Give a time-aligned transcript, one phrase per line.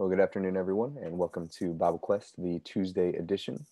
[0.00, 3.66] Well, good afternoon, everyone, and welcome to Bible Quest, the Tuesday edition.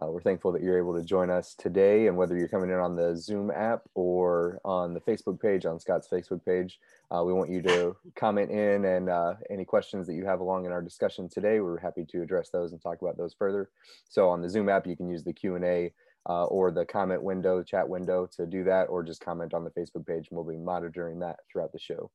[0.00, 2.78] Uh, we're thankful that you're able to join us today, and whether you're coming in
[2.78, 6.80] on the Zoom app or on the Facebook page, on Scott's Facebook page,
[7.14, 10.64] uh, we want you to comment in and uh, any questions that you have along
[10.64, 11.60] in our discussion today.
[11.60, 13.68] We're happy to address those and talk about those further.
[14.08, 15.92] So on the Zoom app, you can use the Q and A
[16.26, 19.70] uh, or the comment window, chat window to do that, or just comment on the
[19.70, 22.10] Facebook page, and we'll be monitoring that throughout the show.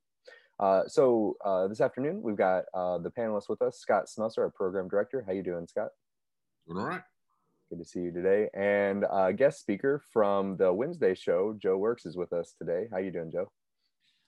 [0.60, 4.50] Uh, so uh, this afternoon we've got uh, the panelists with us, Scott Smelser, our
[4.50, 5.24] program director.
[5.26, 5.90] How you doing, Scott?
[6.68, 7.02] Doing all right.
[7.70, 8.50] Good to see you today.
[8.54, 12.88] And uh, guest speaker from the Wednesday show, Joe Works, is with us today.
[12.92, 13.52] How you doing, Joe?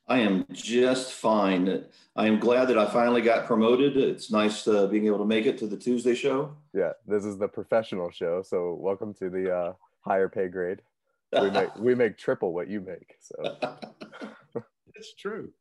[0.07, 1.85] I am just fine.
[2.15, 3.97] I am glad that I finally got promoted.
[3.97, 6.55] It's nice uh, being able to make it to the Tuesday show.
[6.73, 10.81] Yeah, this is the professional show, so welcome to the uh, higher pay grade.
[11.39, 13.15] We make we make triple what you make.
[13.19, 13.73] So
[14.95, 15.51] it's true.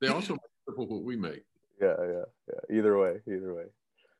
[0.00, 1.44] They also make triple what we make.
[1.80, 2.78] Yeah, yeah, yeah.
[2.78, 3.64] Either way, either way.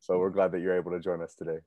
[0.01, 1.59] So we're glad that you're able to join us today.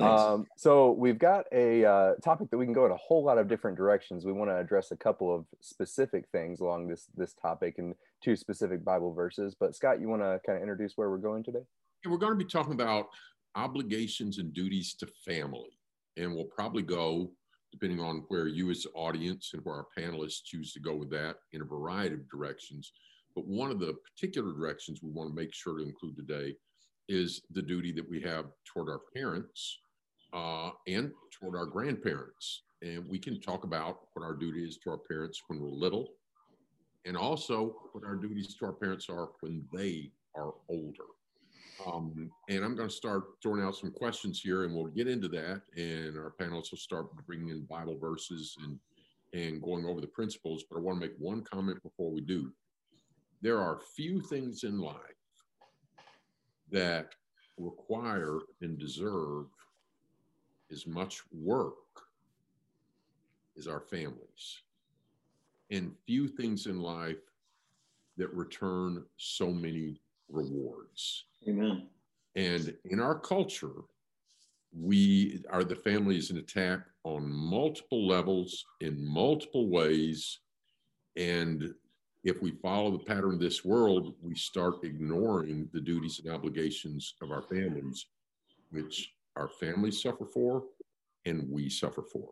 [0.00, 3.38] Um, so we've got a uh, topic that we can go in a whole lot
[3.38, 4.24] of different directions.
[4.24, 8.34] We want to address a couple of specific things along this this topic and two
[8.34, 9.54] specific Bible verses.
[9.58, 11.60] But Scott, you want to kind of introduce where we're going today?
[12.04, 13.08] Yeah, we're going to be talking about
[13.54, 15.78] obligations and duties to family,
[16.16, 17.30] and we'll probably go
[17.70, 21.36] depending on where you as audience and where our panelists choose to go with that
[21.52, 22.92] in a variety of directions.
[23.34, 26.56] But one of the particular directions we want to make sure to include today
[27.08, 29.78] is the duty that we have toward our parents
[30.32, 32.62] uh, and toward our grandparents.
[32.82, 36.08] And we can talk about what our duty is to our parents when we're little,
[37.04, 41.04] and also what our duties to our parents are when they are older.
[41.86, 45.28] Um, and I'm going to start throwing out some questions here, and we'll get into
[45.28, 45.62] that.
[45.76, 48.78] And our panelists will start bringing in Bible verses and
[49.34, 50.64] and going over the principles.
[50.68, 52.52] But I want to make one comment before we do.
[53.42, 54.96] There are few things in life
[56.70, 57.14] that
[57.58, 59.46] require and deserve
[60.70, 61.74] as much work
[63.58, 64.62] as our families,
[65.70, 67.18] and few things in life
[68.16, 70.00] that return so many
[70.30, 71.24] rewards.
[71.46, 71.88] Amen.
[72.36, 73.82] And in our culture,
[74.72, 80.38] we are the family is an attack on multiple levels in multiple ways.
[81.16, 81.74] And
[82.24, 87.14] if we follow the pattern of this world, we start ignoring the duties and obligations
[87.20, 88.06] of our families,
[88.70, 90.64] which our families suffer for
[91.26, 92.30] and we suffer for.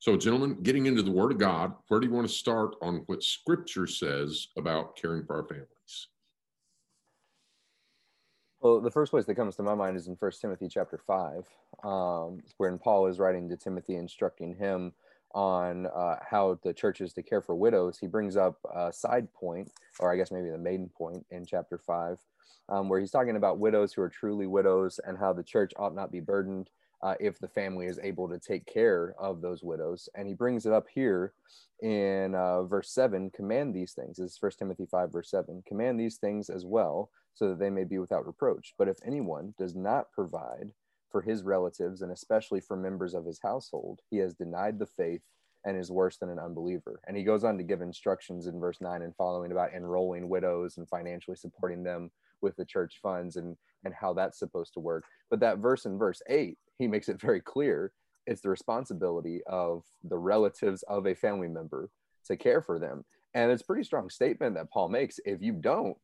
[0.00, 3.02] So, gentlemen, getting into the Word of God, where do you want to start on
[3.06, 6.08] what Scripture says about caring for our families?
[8.60, 11.46] Well, the first place that comes to my mind is in First Timothy chapter five,
[11.82, 12.40] um,
[12.78, 14.92] Paul is writing to Timothy, instructing him
[15.34, 19.32] on uh, how the church is to care for widows, he brings up a side
[19.32, 22.18] point, or I guess maybe the main point in chapter five,
[22.68, 25.94] um, where he's talking about widows who are truly widows and how the church ought
[25.94, 26.70] not be burdened
[27.02, 30.08] uh, if the family is able to take care of those widows.
[30.14, 31.32] And he brings it up here
[31.80, 34.16] in uh, verse 7 command these things.
[34.16, 37.70] This is 1 Timothy 5, verse 7 command these things as well, so that they
[37.70, 38.74] may be without reproach.
[38.76, 40.70] But if anyone does not provide,
[41.10, 44.00] for his relatives and especially for members of his household.
[44.10, 45.22] He has denied the faith
[45.64, 47.00] and is worse than an unbeliever.
[47.06, 50.76] And he goes on to give instructions in verse 9 and following about enrolling widows
[50.76, 52.10] and financially supporting them
[52.40, 55.04] with the church funds and and how that's supposed to work.
[55.30, 57.92] But that verse in verse 8, he makes it very clear
[58.26, 61.88] it's the responsibility of the relatives of a family member
[62.26, 63.04] to care for them.
[63.34, 65.18] And it's pretty strong statement that Paul makes.
[65.24, 65.96] If you don't,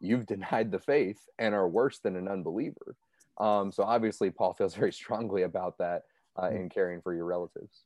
[0.00, 2.96] you've denied the faith and are worse than an unbeliever.
[3.38, 6.02] Um, so obviously, Paul feels very strongly about that
[6.40, 7.84] uh, in caring for your relatives.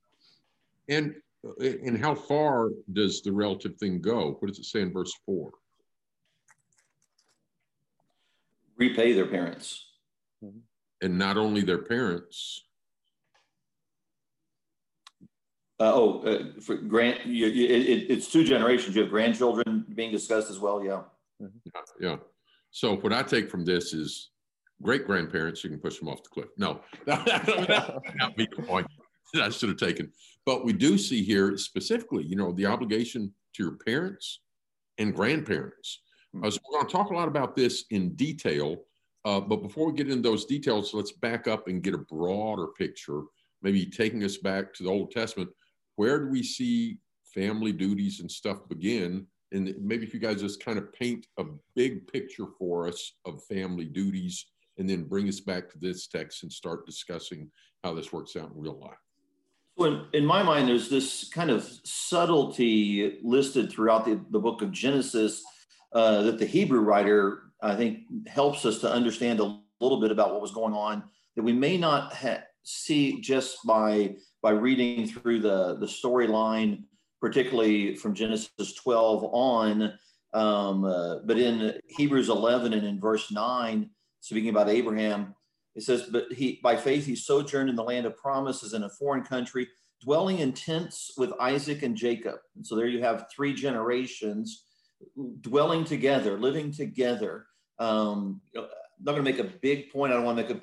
[0.88, 1.14] And
[1.46, 4.36] uh, and how far does the relative thing go?
[4.38, 5.50] What does it say in verse four?
[8.76, 9.86] Repay their parents.
[10.44, 10.58] Mm-hmm.
[11.02, 12.64] And not only their parents.
[15.80, 18.94] Uh, oh, uh, for grant, you, you, it, it's two generations.
[18.94, 20.84] You have grandchildren being discussed as well.
[20.84, 21.02] Yeah.
[21.42, 21.68] Mm-hmm.
[22.00, 22.16] Yeah.
[22.70, 24.30] So what I take from this is
[24.82, 26.48] great grandparents, you can push them off the cliff.
[26.56, 28.86] No, that would not be the point
[29.34, 30.12] that I should have taken.
[30.44, 34.40] But we do see here specifically, you know, the obligation to your parents
[34.98, 36.00] and grandparents.
[36.42, 38.76] Uh, so we're going to talk a lot about this in detail.
[39.24, 42.68] Uh, but before we get into those details, let's back up and get a broader
[42.78, 43.22] picture,
[43.62, 45.50] maybe taking us back to the Old Testament.
[45.96, 46.98] Where do we see
[47.34, 49.26] family duties and stuff begin?
[49.52, 51.44] And maybe if you guys just kind of paint a
[51.76, 54.46] big picture for us of family duties
[54.78, 57.50] and then bring us back to this text and start discussing
[57.84, 58.98] how this works out in real life.
[59.78, 64.70] In, in my mind, there's this kind of subtlety listed throughout the, the book of
[64.70, 65.42] Genesis
[65.92, 70.32] uh, that the Hebrew writer I think helps us to understand a little bit about
[70.32, 71.04] what was going on
[71.36, 76.84] that we may not ha- see just by by reading through the the storyline,
[77.20, 79.92] particularly from Genesis 12 on.
[80.34, 83.90] Um, uh, but in Hebrews 11 and in verse 9,
[84.22, 85.34] speaking about Abraham,
[85.74, 88.88] it says, "But he by faith he sojourned in the land of promises in a
[88.88, 89.68] foreign country."
[90.00, 92.36] Dwelling in tents with Isaac and Jacob.
[92.56, 94.64] And so there you have three generations
[95.40, 97.46] dwelling together, living together.
[97.78, 98.66] Um, I'm
[99.00, 100.12] not going to make a big point.
[100.12, 100.60] I don't want to make a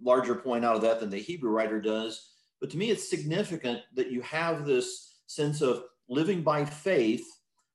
[0.00, 2.30] larger point out of that than the Hebrew writer does.
[2.60, 7.26] But to me, it's significant that you have this sense of living by faith,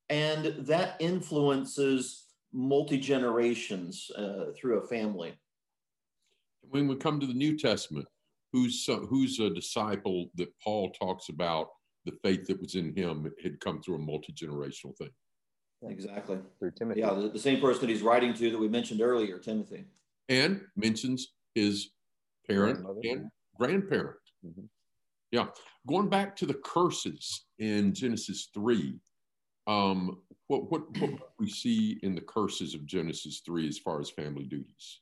[0.10, 2.21] and that influences
[2.54, 5.34] multi generations uh, through a family.
[6.62, 8.08] When we come to the New Testament,
[8.52, 11.68] who's who's a disciple that Paul talks about?
[12.06, 15.12] The faith that was in him had come through a multi generational thing.
[15.84, 16.40] Exactly.
[16.60, 17.02] Through Timothy.
[17.02, 19.86] Yeah, the, the same person that he's writing to that we mentioned earlier, Timothy.
[20.30, 21.92] And mentions his
[22.48, 24.18] parent and grandparent.
[24.46, 24.66] Mm-hmm.
[25.32, 25.48] Yeah.
[25.88, 29.00] Going back to the curses in Genesis 3,
[29.68, 30.22] um,
[30.52, 34.44] what, what, what we see in the curses of Genesis 3 as far as family
[34.44, 35.00] duties?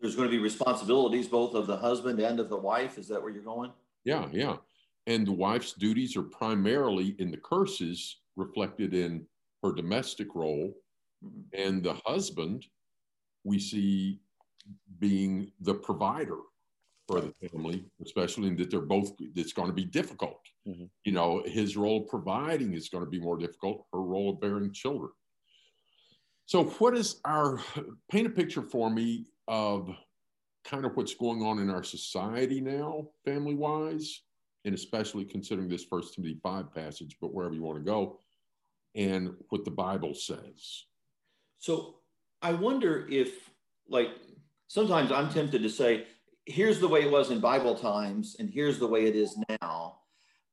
[0.00, 2.98] There's going to be responsibilities both of the husband and of the wife.
[2.98, 3.72] Is that where you're going?
[4.04, 4.56] Yeah, yeah.
[5.08, 9.26] And the wife's duties are primarily in the curses reflected in
[9.64, 10.72] her domestic role.
[11.24, 11.40] Mm-hmm.
[11.68, 12.66] And the husband,
[13.42, 14.20] we see
[15.00, 16.38] being the provider
[17.08, 20.40] for the family, especially in that they're both, it's going to be difficult.
[20.66, 20.84] Mm-hmm.
[21.04, 24.40] You know, his role of providing is going to be more difficult, her role of
[24.40, 25.10] bearing children.
[26.46, 27.58] So, what is our
[28.10, 29.90] paint a picture for me of
[30.64, 34.22] kind of what's going on in our society now, family wise,
[34.64, 38.18] and especially considering this First Timothy 5 passage, but wherever you want to go,
[38.94, 40.84] and what the Bible says.
[41.58, 41.96] So,
[42.42, 43.50] I wonder if,
[43.88, 44.10] like,
[44.68, 46.06] sometimes I'm tempted to say,
[46.46, 49.98] here's the way it was in Bible times, and here's the way it is now.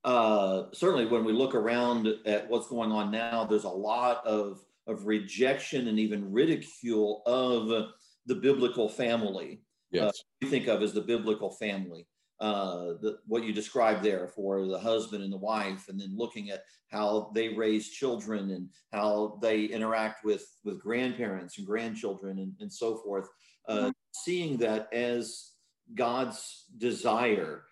[0.03, 4.63] Uh, certainly, when we look around at what's going on now, there's a lot of,
[4.88, 7.89] of rejection and even ridicule of
[8.25, 9.62] the biblical family.
[9.91, 10.09] Yes.
[10.09, 12.07] Uh, we think of as the biblical family.
[12.39, 16.50] Uh, the, what you described there for the husband and the wife, and then looking
[16.51, 22.53] at how they raise children and how they interact with with grandparents and grandchildren and,
[22.62, 23.27] and so forth
[23.68, 23.89] uh, mm-hmm.
[24.13, 25.51] seeing that as
[25.95, 27.63] God's desire.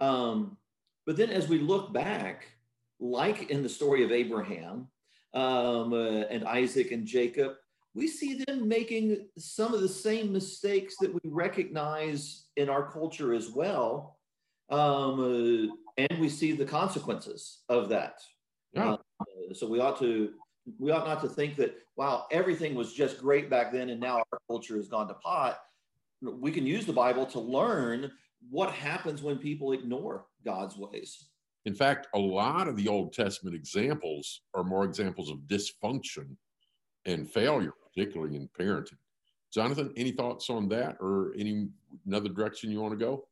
[0.00, 0.56] Um,
[1.06, 2.46] but then as we look back,
[3.00, 4.88] like in the story of Abraham
[5.34, 7.52] um, uh, and Isaac and Jacob,
[7.94, 13.34] we see them making some of the same mistakes that we recognize in our culture
[13.34, 14.18] as well.
[14.70, 18.20] Um, uh, and we see the consequences of that.
[18.72, 18.92] Yeah.
[18.92, 18.96] Uh,
[19.52, 20.30] so we ought to
[20.78, 24.18] we ought not to think that wow everything was just great back then and now
[24.18, 25.58] our culture has gone to pot
[26.22, 28.10] we can use the bible to learn
[28.50, 31.28] what happens when people ignore god's ways.
[31.64, 36.36] In fact a lot of the old testament examples are more examples of dysfunction
[37.04, 38.98] and failure particularly in parenting.
[39.52, 41.68] Jonathan any thoughts on that or any
[42.06, 43.26] another direction you want to go?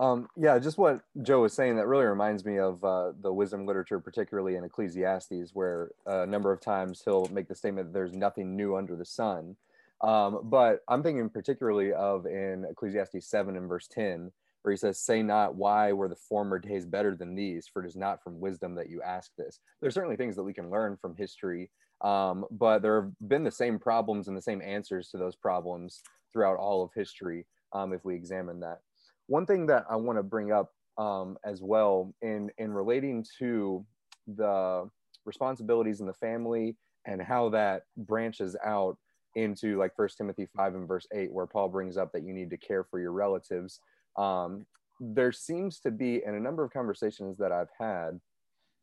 [0.00, 3.66] Um, yeah, just what Joe was saying, that really reminds me of uh, the wisdom
[3.66, 8.12] literature, particularly in Ecclesiastes, where a number of times he'll make the statement that there's
[8.12, 9.56] nothing new under the sun.
[10.00, 14.30] Um, but I'm thinking particularly of in Ecclesiastes 7 and verse 10,
[14.62, 17.66] where he says, Say not, why were the former days better than these?
[17.66, 19.58] For it is not from wisdom that you ask this.
[19.80, 21.70] There's certainly things that we can learn from history,
[22.00, 26.02] um, but there have been the same problems and the same answers to those problems
[26.32, 28.80] throughout all of history um, if we examine that
[29.28, 33.86] one thing that I want to bring up um, as well in in relating to
[34.26, 34.90] the
[35.24, 38.98] responsibilities in the family and how that branches out
[39.34, 42.50] into like First Timothy five and verse eight, where Paul brings up that you need
[42.50, 43.80] to care for your relatives.
[44.16, 44.66] Um,
[45.00, 48.20] there seems to be in a number of conversations that I've had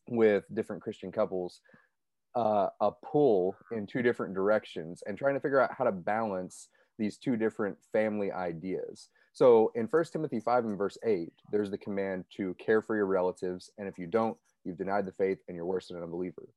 [0.07, 1.61] with different Christian couples
[2.35, 6.67] uh, a pull in two different directions and trying to figure out how to balance
[6.97, 9.09] these two different family ideas.
[9.33, 13.05] So in First Timothy 5 and verse 8, there's the command to care for your
[13.05, 13.69] relatives.
[13.77, 16.47] And if you don't, you've denied the faith and you're worse than an unbeliever.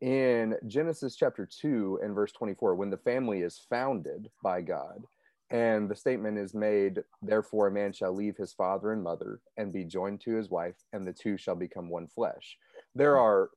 [0.00, 5.04] In Genesis chapter 2 and verse 24, when the family is founded by God,
[5.50, 9.72] and the statement is made, therefore a man shall leave his father and mother and
[9.72, 12.58] be joined to his wife, and the two shall become one flesh.
[12.94, 13.50] There are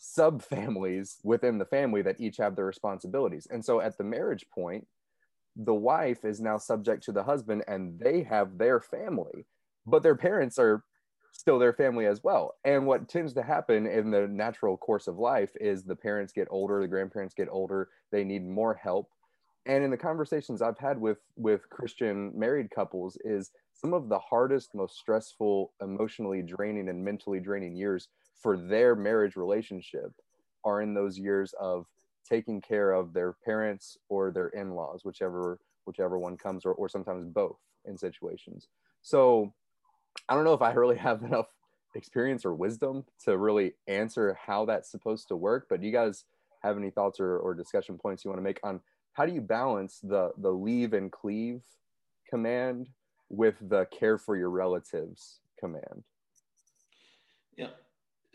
[0.00, 3.46] subfamilies within the family that each have their responsibilities.
[3.50, 4.86] And so at the marriage point,
[5.56, 9.46] the wife is now subject to the husband and they have their family
[9.88, 10.84] but their parents are
[11.38, 12.56] still their family as well.
[12.64, 16.48] And what tends to happen in the natural course of life is the parents get
[16.50, 19.08] older, the grandparents get older, they need more help.
[19.64, 24.18] And in the conversations I've had with with Christian married couples is some of the
[24.18, 28.08] hardest, most stressful, emotionally draining and mentally draining years
[28.42, 30.12] for their marriage relationship
[30.64, 31.86] are in those years of
[32.28, 37.24] taking care of their parents or their in-laws, whichever whichever one comes or, or sometimes
[37.24, 38.66] both in situations.
[39.02, 39.54] So
[40.28, 41.46] I don't know if I really have enough
[41.94, 46.24] experience or wisdom to really answer how that's supposed to work, but do you guys
[46.62, 48.80] have any thoughts or, or discussion points you want to make on
[49.12, 51.62] how do you balance the the leave and cleave
[52.30, 52.88] command
[53.28, 56.04] with the care for your relatives command?
[57.56, 57.70] Yeah.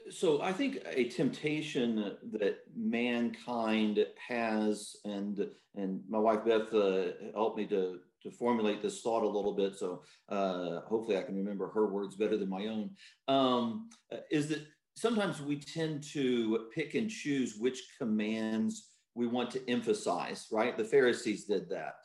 [0.09, 7.57] So I think a temptation that mankind has, and and my wife Beth uh, helped
[7.57, 9.75] me to to formulate this thought a little bit.
[9.75, 12.91] So uh, hopefully I can remember her words better than my own.
[13.27, 13.89] Um,
[14.31, 14.65] is that
[14.95, 20.77] sometimes we tend to pick and choose which commands we want to emphasize, right?
[20.77, 21.95] The Pharisees did that.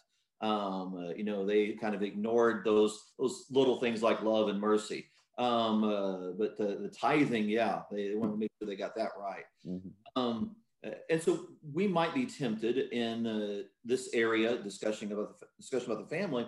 [0.41, 4.61] Um, uh, you know, they kind of ignored those those little things like love and
[4.61, 5.07] mercy.
[5.37, 8.97] Um, uh, but the, the, tithing, yeah, they, they want to make sure they got
[8.97, 9.45] that right.
[9.67, 9.89] Mm-hmm.
[10.21, 10.68] Um, uh,
[11.11, 16.09] and so we might be tempted in uh, this area, discussion about the discussion about
[16.09, 16.47] the family,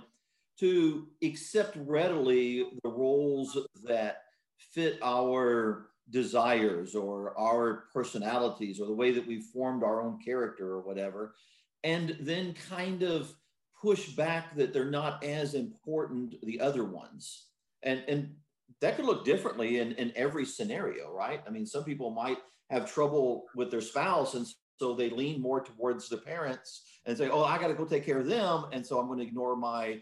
[0.59, 4.23] to accept readily the roles that
[4.59, 10.73] fit our desires or our personalities or the way that we've formed our own character
[10.73, 11.35] or whatever,
[11.83, 13.35] and then kind of
[13.81, 17.47] push back that they're not as important the other ones.
[17.83, 18.35] And and
[18.81, 21.43] that could look differently in, in every scenario, right?
[21.47, 22.39] I mean, some people might
[22.71, 24.47] have trouble with their spouse and
[24.79, 28.07] so they lean more towards the parents and say oh i got to go take
[28.07, 30.01] care of them and so i'm going to ignore my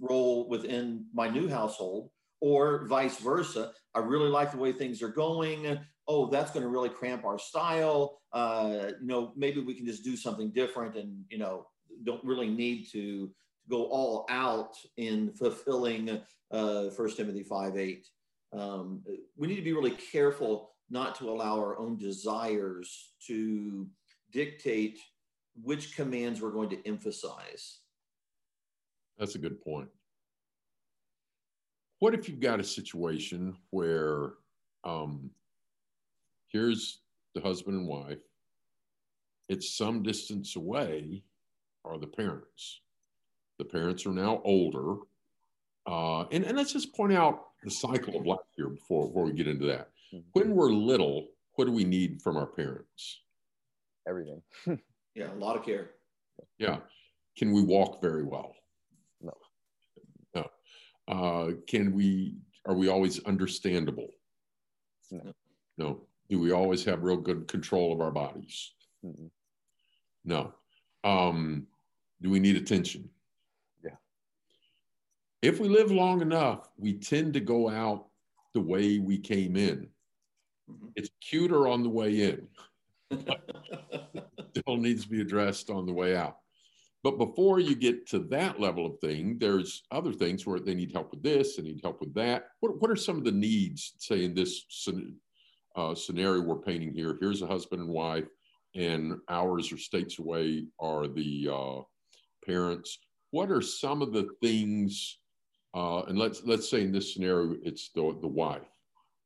[0.00, 2.10] role within my new household
[2.40, 3.72] or vice versa.
[3.94, 5.78] I really like the way things are going.
[6.06, 8.20] Oh that's going to really cramp our style.
[8.32, 11.66] Uh, you know maybe we can just do something different and you know
[12.04, 13.30] don't really need to
[13.68, 16.20] go all out in fulfilling
[16.50, 18.06] uh, 1 timothy 5 8
[18.52, 19.02] um,
[19.36, 23.86] we need to be really careful not to allow our own desires to
[24.32, 24.98] dictate
[25.62, 27.80] which commands we're going to emphasize.
[29.18, 29.88] That's a good point.
[31.98, 34.34] What if you've got a situation where
[34.84, 35.30] um,
[36.46, 37.00] here's
[37.34, 38.18] the husband and wife,
[39.48, 41.24] it's some distance away
[41.84, 42.80] are the parents.
[43.58, 44.96] The parents are now older.
[45.88, 49.32] Uh, and, and let's just point out the cycle of life here before, before we
[49.32, 49.88] get into that.
[50.12, 50.18] Mm-hmm.
[50.32, 53.22] When we're little, what do we need from our parents?
[54.06, 54.42] Everything.
[55.14, 55.92] yeah, a lot of care.
[56.58, 56.78] Yeah.
[57.38, 58.54] Can we walk very well?
[59.22, 59.32] No.
[60.34, 60.50] No.
[61.08, 64.08] Uh, can we, are we always understandable?
[65.10, 65.32] No.
[65.78, 66.00] No.
[66.28, 68.72] Do we always have real good control of our bodies?
[69.02, 69.30] Mm-mm.
[70.22, 70.52] No.
[71.02, 71.66] Um,
[72.20, 73.08] do we need attention?
[75.42, 78.06] If we live long enough, we tend to go out
[78.54, 79.88] the way we came in.
[80.70, 80.88] Mm-hmm.
[80.96, 82.48] It's cuter on the way in.
[84.50, 86.38] still needs to be addressed on the way out.
[87.04, 90.92] But before you get to that level of thing, there's other things where they need
[90.92, 92.48] help with this, they need help with that.
[92.60, 94.64] What, what are some of the needs, say, in this
[95.76, 97.16] uh, scenario we're painting here?
[97.20, 98.26] Here's a husband and wife,
[98.74, 101.82] and hours or states away are the uh,
[102.44, 102.98] parents.
[103.30, 105.18] What are some of the things,
[105.74, 108.68] uh, and let's let's say in this scenario it's the the wife.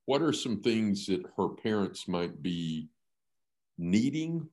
[0.06, 2.88] What are some things that her parents might be
[3.78, 4.48] needing,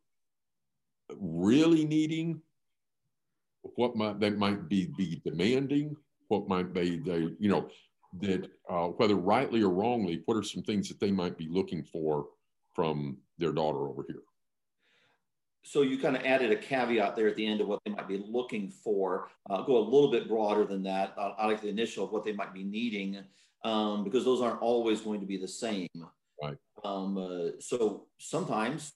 [1.19, 2.41] really needing,
[3.75, 5.95] what might they might be be demanding,
[6.27, 7.69] what might be they, you know,
[8.21, 11.83] that uh, whether rightly or wrongly, what are some things that they might be looking
[11.83, 12.27] for
[12.73, 14.21] from their daughter over here?
[15.63, 18.07] So you kind of added a caveat there at the end of what they might
[18.07, 19.27] be looking for.
[19.49, 21.13] Uh, go a little bit broader than that.
[21.17, 23.17] Uh, I like the initial of what they might be needing
[23.63, 25.89] um, because those aren't always going to be the same.
[26.41, 26.57] Right.
[26.83, 28.93] Um, uh, so sometimes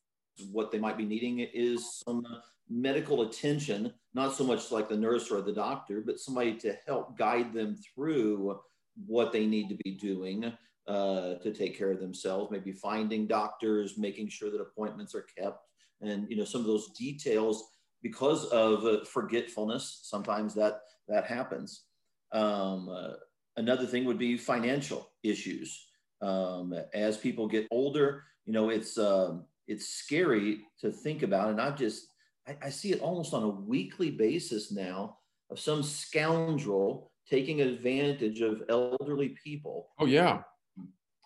[0.52, 2.26] what they might be needing is some
[2.70, 7.18] medical attention, not so much like the nurse or the doctor, but somebody to help
[7.18, 8.60] guide them through
[9.06, 10.52] what they need to be doing
[10.88, 15.68] uh, to take care of themselves, maybe finding doctors, making sure that appointments are kept,
[16.04, 17.64] and you know some of those details
[18.02, 20.00] because of uh, forgetfulness.
[20.04, 21.84] Sometimes that that happens.
[22.32, 23.14] Um, uh,
[23.58, 25.88] another thing would be financial issues.
[26.22, 31.50] Um, as people get older, you know, it's um, it's scary to think about.
[31.50, 32.08] And I've just,
[32.48, 35.18] I, I see it almost on a weekly basis now
[35.50, 39.90] of some scoundrel taking advantage of elderly people.
[40.00, 40.42] Oh, yeah.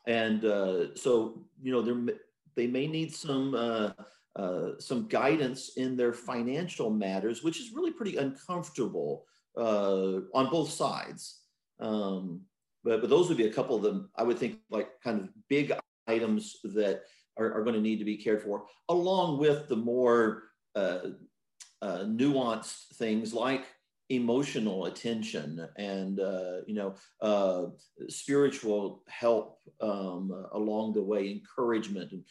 [0.08, 2.14] and uh, so you know they
[2.56, 3.54] they may need some
[4.38, 9.26] uh, some guidance in their financial matters, which is really pretty uncomfortable
[9.58, 11.42] uh, on both sides.
[11.80, 12.42] Um,
[12.84, 15.30] but, but those would be a couple of them, I would think, like kind of
[15.50, 15.74] big
[16.08, 17.04] items that
[17.38, 20.44] are, are going to need to be cared for, along with the more
[20.76, 21.00] uh,
[21.82, 23.66] uh, nuanced things like
[24.10, 27.66] emotional attention and uh, you know uh,
[28.08, 32.24] spiritual help um, along the way encouragement and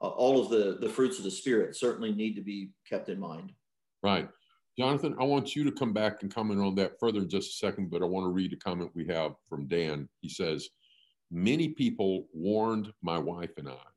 [0.00, 3.18] uh, all of the the fruits of the spirit certainly need to be kept in
[3.18, 3.52] mind.
[4.02, 4.28] Right.
[4.78, 7.66] Jonathan i want you to come back and comment on that further in just a
[7.66, 10.08] second but i want to read a comment we have from dan.
[10.20, 10.68] He says
[11.32, 13.88] many people warned my wife and i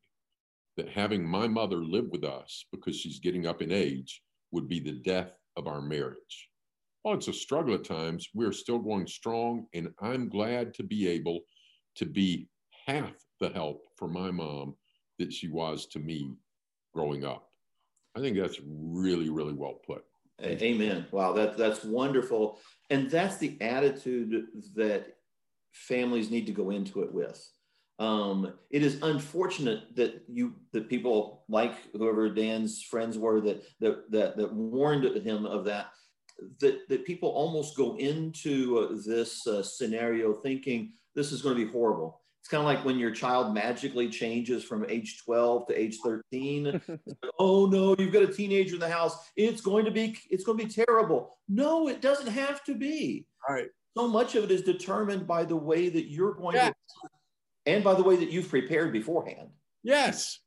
[0.78, 4.80] that having my mother live with us because she's getting up in age would be
[4.80, 6.50] the death of our marriage.
[7.04, 11.08] While it's a struggle at times, we're still going strong, and I'm glad to be
[11.08, 11.42] able
[11.96, 12.48] to be
[12.86, 14.76] half the help for my mom
[15.22, 16.34] that she was to me
[16.94, 17.50] growing up.
[18.16, 20.04] I think that's really, really well put.
[20.44, 21.06] Amen.
[21.12, 22.60] Wow, that that's wonderful,
[22.90, 25.18] and that's the attitude that
[25.72, 27.48] families need to go into it with.
[28.00, 34.12] Um, it is unfortunate that you that people like whoever Dan's friends were that that
[34.12, 35.92] that, that warned him of that
[36.60, 41.66] that, that people almost go into uh, this uh, scenario thinking this is going to
[41.66, 42.21] be horrible.
[42.42, 46.82] It's kind of like when your child magically changes from age 12 to age 13.
[47.40, 49.16] oh no, you've got a teenager in the house.
[49.36, 51.38] It's going to be it's going to be terrible.
[51.48, 53.28] No, it doesn't have to be.
[53.48, 53.70] All right.
[53.96, 56.74] So much of it is determined by the way that you're going yes.
[57.04, 57.10] to
[57.68, 59.50] and by the way that you've prepared beforehand.
[59.84, 60.40] Yes.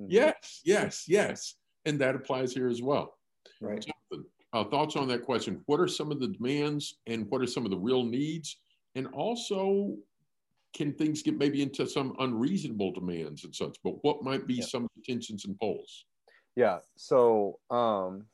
[0.00, 0.10] Mm-hmm.
[0.10, 1.54] Yes, yes, yes.
[1.84, 3.16] And that applies here as well.
[3.60, 3.84] Right.
[4.10, 5.62] Jonathan, uh, thoughts on that question.
[5.66, 8.56] What are some of the demands and what are some of the real needs?
[8.94, 9.94] And also,
[10.74, 13.76] can things get maybe into some unreasonable demands and such?
[13.82, 14.64] But what might be yeah.
[14.64, 16.04] some tensions and poles?
[16.56, 16.78] Yeah.
[16.96, 18.26] So um,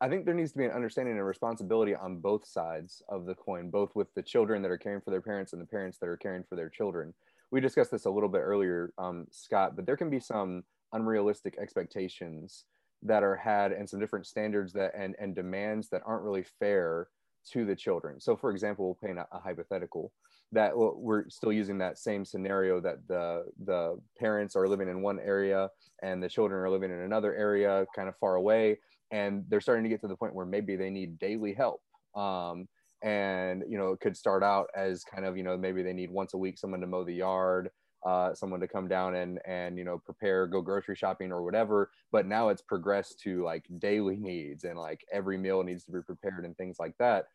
[0.00, 3.34] I think there needs to be an understanding and responsibility on both sides of the
[3.34, 6.08] coin, both with the children that are caring for their parents and the parents that
[6.08, 7.12] are caring for their children.
[7.50, 11.56] We discussed this a little bit earlier, um, Scott, but there can be some unrealistic
[11.60, 12.64] expectations
[13.02, 17.08] that are had and some different standards that and, and demands that aren't really fair
[17.52, 18.20] to the children.
[18.20, 20.12] So, for example, we'll paint a, a hypothetical
[20.52, 25.02] that well, we're still using that same scenario that the the parents are living in
[25.02, 25.68] one area
[26.02, 28.78] and the children are living in another area, kind of far away,
[29.10, 31.80] and they're starting to get to the point where maybe they need daily help.
[32.14, 32.68] Um,
[33.02, 36.10] and you know, it could start out as kind of you know maybe they need
[36.10, 37.70] once a week someone to mow the yard
[38.06, 41.90] uh, someone to come down and and you know prepare go grocery shopping or whatever
[42.12, 46.02] but now it's progressed to like daily needs and like every meal needs to be
[46.02, 47.26] prepared and things like that.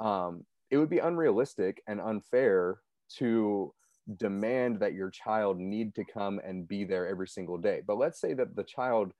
[0.00, 2.80] Um, it would be unrealistic and unfair
[3.18, 3.72] to
[4.16, 7.82] demand that your child need to come and be there every single day.
[7.86, 9.12] But let's say that the child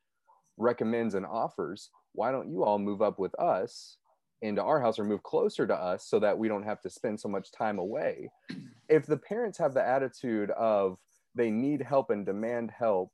[0.58, 3.98] recommends and offers why don't you all move up with us
[4.42, 7.18] into our house or move closer to us so that we don't have to spend
[7.18, 8.30] so much time away.
[8.88, 10.98] If the parents have the attitude of
[11.34, 13.12] they need help and demand help,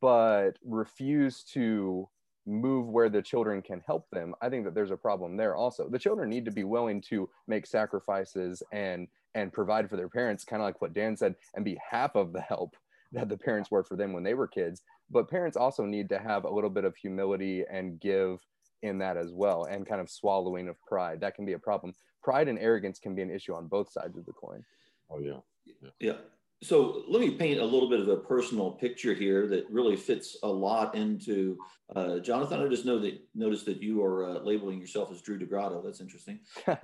[0.00, 2.08] but refuse to
[2.46, 5.88] move where the children can help them, I think that there's a problem there also.
[5.88, 10.44] The children need to be willing to make sacrifices and and provide for their parents,
[10.44, 12.76] kind of like what Dan said, and be half of the help
[13.12, 14.82] that the parents were for them when they were kids.
[15.10, 18.38] But parents also need to have a little bit of humility and give
[18.82, 21.20] in that as well and kind of swallowing of pride.
[21.20, 21.94] That can be a problem.
[22.22, 24.64] Pride and arrogance can be an issue on both sides of the coin.
[25.10, 25.38] Oh yeah.
[25.82, 26.16] Yeah, yeah.
[26.62, 30.36] so let me paint a little bit of a personal picture here that really fits
[30.42, 31.58] a lot into
[31.94, 35.38] uh, jonathan i just know that noticed that you are uh, labeling yourself as drew
[35.38, 36.40] degrado that's interesting.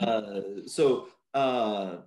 [0.00, 1.98] Uh, so uh,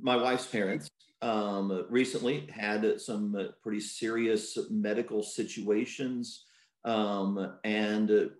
[0.00, 0.90] my wife's parents
[1.22, 6.44] um, recently had some uh, pretty serious medical situations
[6.84, 8.30] um, and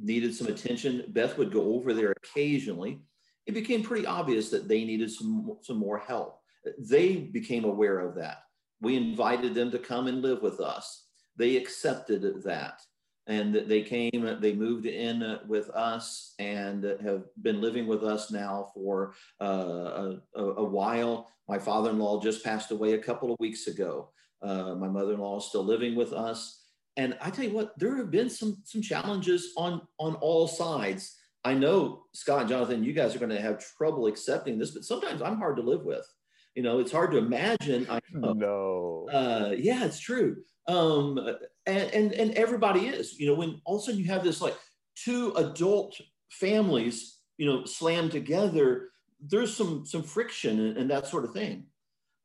[0.00, 1.04] needed some attention.
[1.08, 3.00] Beth would go over there occasionally.
[3.46, 6.40] It became pretty obvious that they needed some, some more help.
[6.78, 8.38] They became aware of that.
[8.80, 11.06] We invited them to come and live with us.
[11.36, 12.80] They accepted that.
[13.26, 18.70] And they came, they moved in with us and have been living with us now
[18.74, 21.30] for uh, a, a, while.
[21.48, 24.10] My father in law just passed away a couple of weeks ago.
[24.42, 26.59] Uh, my mother in law is still living with us
[26.96, 31.16] and I tell you what, there have been some some challenges on on all sides.
[31.44, 34.84] I know Scott, and Jonathan, you guys are going to have trouble accepting this, but
[34.84, 36.06] sometimes I'm hard to live with.
[36.54, 37.86] You know, it's hard to imagine.
[37.88, 38.32] I know.
[38.32, 39.08] No.
[39.10, 40.38] Uh, yeah, it's true.
[40.66, 41.18] Um,
[41.66, 43.18] and, and and everybody is.
[43.18, 44.56] You know, when all of a sudden you have this like
[44.96, 45.98] two adult
[46.30, 51.66] families, you know, slammed together, there's some some friction and, and that sort of thing.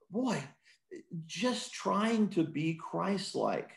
[0.09, 0.43] boy,
[1.25, 3.71] just trying to be Christ like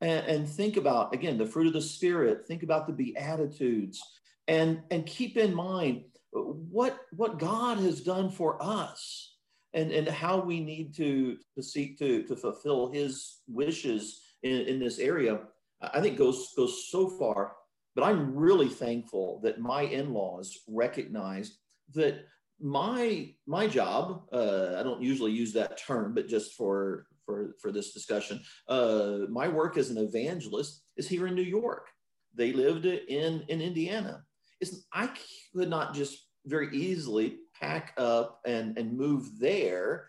[0.00, 4.02] and, and, think about, again, the fruit of the Spirit, think about the Beatitudes,
[4.48, 9.34] and, and keep in mind what, what God has done for us
[9.74, 14.80] and, and how we need to, to seek to, to fulfill His wishes in, in
[14.80, 15.40] this area.
[15.80, 17.52] I think goes, goes so far.
[17.94, 21.54] But I'm really thankful that my in laws recognized
[21.94, 22.24] that
[22.60, 27.72] my my job uh, i don't usually use that term but just for for for
[27.72, 28.40] this discussion.
[28.68, 31.86] Uh, my work as an evangelist is here in new york.
[32.34, 34.24] They lived in in indiana.
[34.60, 35.08] It's, i
[35.54, 40.08] could not just very easily pack up and and move there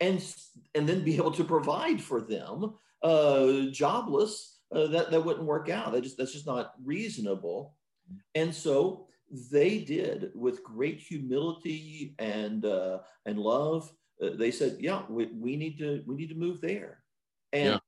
[0.00, 0.24] and
[0.74, 5.68] and then be able to provide for them uh, jobless uh, that that wouldn't work
[5.68, 5.92] out.
[5.92, 7.76] That just that's just not reasonable.
[8.34, 9.06] And so
[9.50, 13.92] they did with great humility and uh, and love.
[14.22, 17.02] Uh, they said, "Yeah, we, we need to we need to move there."
[17.52, 17.78] And yeah.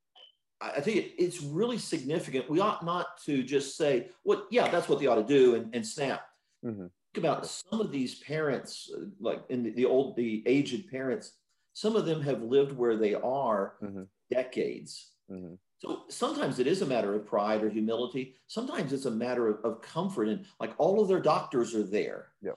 [0.60, 2.50] I, I think it, it's really significant.
[2.50, 5.74] We ought not to just say, "Well, yeah, that's what they ought to do," and,
[5.74, 6.26] and snap.
[6.64, 6.86] Mm-hmm.
[7.14, 11.32] Think about some of these parents, uh, like in the, the, old, the aged parents.
[11.72, 14.02] Some of them have lived where they are mm-hmm.
[14.30, 15.10] decades.
[15.30, 15.54] Mm-hmm.
[15.78, 18.36] So sometimes it is a matter of pride or humility.
[18.46, 22.28] Sometimes it's a matter of, of comfort, and like all of their doctors are there.
[22.42, 22.52] Yeah.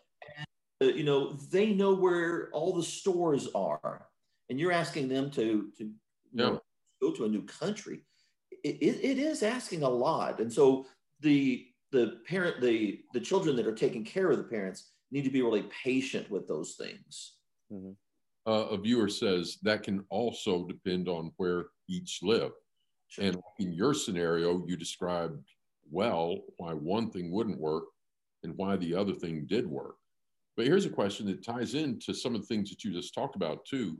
[0.81, 4.07] And, you know, they know where all the stores are,
[4.49, 5.91] and you're asking them to to
[6.33, 6.45] yeah.
[6.45, 6.61] know,
[7.01, 8.01] go to a new country.
[8.63, 10.85] It, it, it is asking a lot, and so
[11.21, 15.29] the the parent the the children that are taking care of the parents need to
[15.29, 17.33] be really patient with those things.
[17.71, 17.91] Mm-hmm.
[18.45, 22.51] Uh, a viewer says that can also depend on where each live.
[23.19, 25.45] And in your scenario, you described
[25.89, 27.85] well why one thing wouldn't work
[28.43, 29.95] and why the other thing did work.
[30.57, 33.35] But here's a question that ties into some of the things that you just talked
[33.35, 33.97] about too.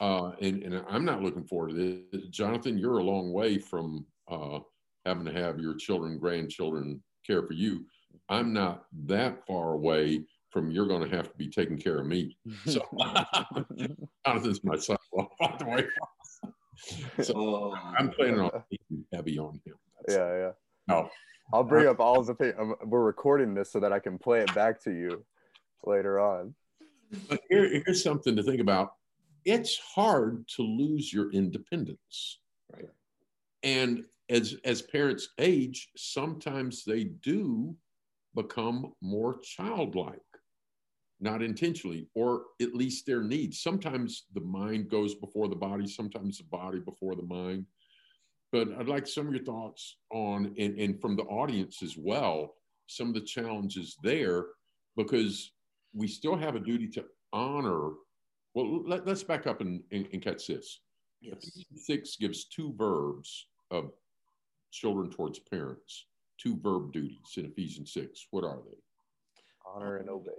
[0.00, 2.26] Uh, and, and I'm not looking forward to this.
[2.30, 4.58] Jonathan, you're a long way from uh,
[5.06, 7.86] having to have your children, grandchildren care for you.
[8.28, 12.06] I'm not that far away from you're going to have to be taking care of
[12.06, 12.36] me.
[12.66, 12.84] So
[14.26, 14.96] Jonathan's my son.
[15.40, 15.86] By the way,
[17.22, 17.74] so oh.
[17.96, 19.74] I'm planning on being heavy on him.
[20.00, 20.50] That's, yeah, yeah.
[20.88, 21.08] No,
[21.52, 22.54] I'll bring up all the.
[22.58, 25.24] Um, we're recording this so that I can play it back to you
[25.84, 26.54] later on.
[27.28, 28.94] But here, here's something to think about.
[29.44, 32.38] It's hard to lose your independence,
[32.72, 32.88] right?
[33.62, 37.76] And as as parents age, sometimes they do
[38.34, 40.20] become more childlike
[41.22, 43.62] not intentionally, or at least their needs.
[43.62, 47.64] Sometimes the mind goes before the body, sometimes the body before the mind.
[48.50, 52.54] But I'd like some of your thoughts on, and, and from the audience as well,
[52.88, 54.46] some of the challenges there,
[54.96, 55.52] because
[55.94, 57.90] we still have a duty to honor.
[58.54, 60.80] Well, let, us back up and, and, and catch this.
[61.20, 61.64] Yes.
[61.76, 63.92] Six gives two verbs of
[64.70, 66.06] children towards parents,
[66.38, 68.26] two verb duties in Ephesians 6.
[68.30, 68.76] What are they?
[69.66, 70.32] Honor and obey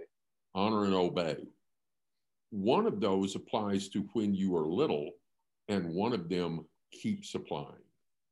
[0.54, 1.36] honor and obey.
[2.50, 5.10] One of those applies to when you are little,
[5.68, 7.66] and one of them keeps applying.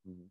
[0.07, 0.27] Mm-hmm.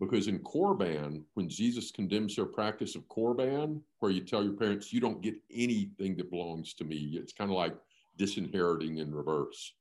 [0.00, 4.92] Because in Korban, when Jesus condemns their practice of Korban, where you tell your parents,
[4.92, 7.74] you don't get anything that belongs to me, it's kind of like
[8.16, 9.72] disinheriting in reverse.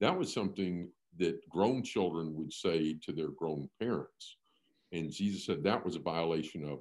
[0.00, 4.36] That was something that grown children would say to their grown parents.
[4.92, 6.80] And Jesus said that was a violation of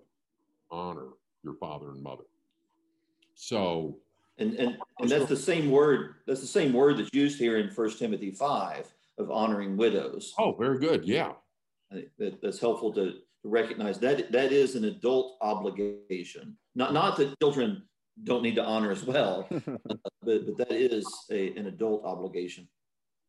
[0.72, 1.08] honor
[1.44, 2.24] your father and mother.
[3.36, 3.98] So,
[4.38, 7.70] and, and, and that's the same word, that's the same word that's used here in
[7.70, 10.34] First Timothy 5 of honoring widows.
[10.38, 11.06] Oh, very good.
[11.06, 11.34] Yeah.
[11.92, 16.58] That, that's helpful to, to recognize that that is an adult obligation.
[16.76, 17.84] Not, not that children
[18.24, 22.68] don't need to honor as well, but, but that is a, an adult obligation.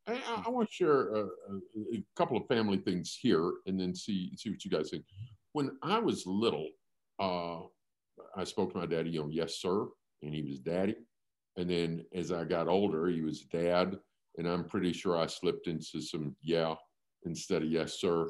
[0.06, 4.32] I, I want to share a, a, couple of family things here and then see
[4.36, 5.04] see what you guys think.
[5.52, 6.68] When I was little,
[7.20, 7.60] uh,
[8.34, 9.86] I spoke to my daddy, you know, yes, sir
[10.22, 10.96] and he was daddy.
[11.56, 13.98] And then as I got older, he was dad.
[14.38, 16.74] And I'm pretty sure I slipped into some yeah
[17.24, 18.28] instead of yes, sir.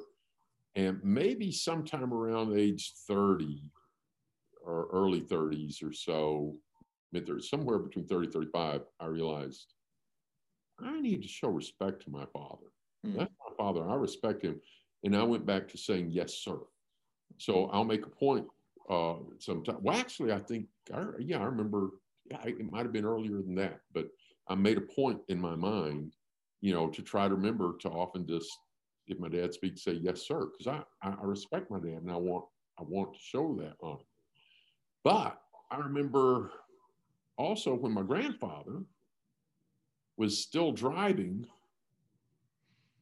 [0.76, 3.64] And maybe sometime around age 30
[4.64, 6.56] or early 30s or so,
[7.12, 9.74] mid 30s, somewhere between 30 35, I realized
[10.83, 12.66] I need to show respect to my father.
[13.06, 13.18] Mm.
[13.18, 13.88] That's my father.
[13.88, 14.61] I respect him.
[15.04, 16.59] And I went back to saying yes, sir.
[17.38, 18.46] So I'll make a point
[18.88, 19.78] uh, sometime.
[19.80, 21.90] Well, actually, I think, I, yeah, I remember.
[22.30, 24.06] Yeah, it might have been earlier than that, but
[24.46, 26.12] I made a point in my mind,
[26.61, 28.50] you know, to try to remember to often just,
[29.11, 30.66] if my dad speaks, say yes, sir, because
[31.03, 32.44] I, I respect my dad and I want
[32.79, 34.07] I want to show that on him.
[35.05, 36.53] But I remember
[37.37, 38.83] also when my grandfather
[40.16, 41.46] was still driving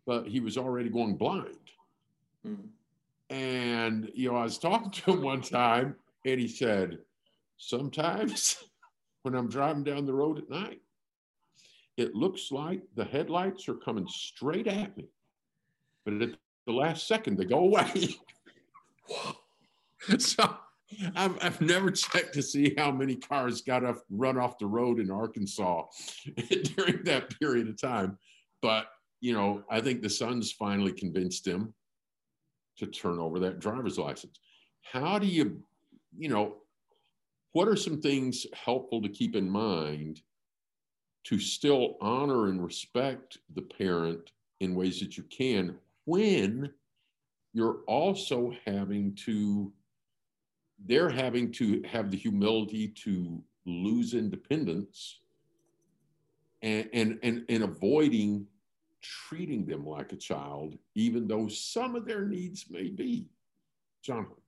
[0.08, 1.70] but he was already going blind.
[2.44, 2.68] Mm.
[3.28, 6.98] And, you know, I was talking to him one time and he said,
[7.58, 8.56] Sometimes
[9.22, 10.80] when I'm driving down the road at night,
[11.98, 15.10] it looks like the headlights are coming straight at me.
[16.08, 16.34] But at
[16.66, 18.16] the last second, they go away.
[20.18, 20.56] so
[21.14, 25.00] I've, I've never checked to see how many cars got off, run off the road
[25.00, 25.84] in Arkansas
[26.76, 28.16] during that period of time.
[28.62, 28.86] But,
[29.20, 31.74] you know, I think the sons finally convinced him
[32.78, 34.40] to turn over that driver's license.
[34.80, 35.60] How do you,
[36.16, 36.56] you know,
[37.52, 40.22] what are some things helpful to keep in mind
[41.24, 45.76] to still honor and respect the parent in ways that you can
[46.08, 46.72] when
[47.52, 49.70] you're also having to
[50.86, 55.20] they're having to have the humility to lose independence
[56.62, 58.46] and and and, and avoiding
[59.02, 63.26] treating them like a child even though some of their needs may be
[64.02, 64.42] jonathan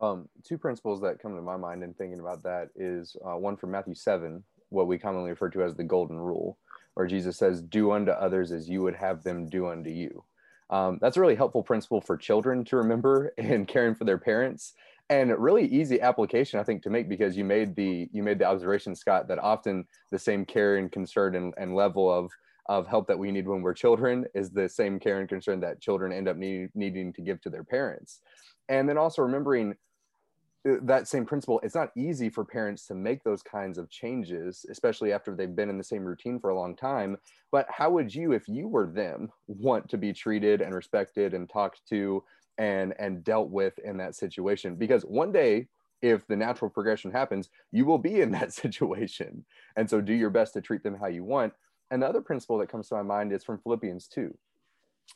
[0.00, 3.58] um, two principles that come to my mind in thinking about that is uh, one
[3.58, 6.56] from Matthew 7, what we commonly refer to as the golden rule,
[6.94, 10.24] where Jesus says, Do unto others as you would have them do unto you.
[10.70, 14.74] Um, that's a really helpful principle for children to remember in caring for their parents
[15.08, 18.44] and really easy application i think to make because you made the you made the
[18.44, 22.30] observation scott that often the same care and concern and, and level of
[22.70, 25.80] of help that we need when we're children is the same care and concern that
[25.80, 28.20] children end up need, needing to give to their parents.
[28.68, 29.74] And then also remembering
[30.68, 34.66] Uh, that same principle it's not easy for parents to make those kinds of changes
[34.70, 37.16] especially after they've been in the same routine for a long time.
[37.50, 41.48] But how would you if you were them want to be treated and respected and
[41.48, 42.22] talked to
[42.58, 44.76] and and dealt with in that situation?
[44.76, 45.68] Because one day
[46.02, 49.46] if the natural progression happens you will be in that situation.
[49.76, 51.54] And so do your best to treat them how you want.
[51.90, 54.36] And the other principle that comes to my mind is from philippians 2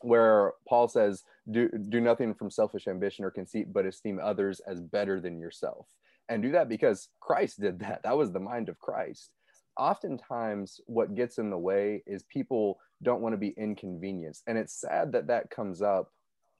[0.01, 4.81] where Paul says, do, do nothing from selfish ambition or conceit, but esteem others as
[4.81, 5.87] better than yourself.
[6.27, 8.01] And do that because Christ did that.
[8.03, 9.31] That was the mind of Christ.
[9.77, 14.43] Oftentimes, what gets in the way is people don't want to be inconvenienced.
[14.47, 16.11] And it's sad that that comes up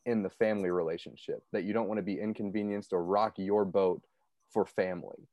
[0.06, 4.02] in the family relationship, that you don't want to be inconvenienced or rock your boat
[4.52, 5.28] for family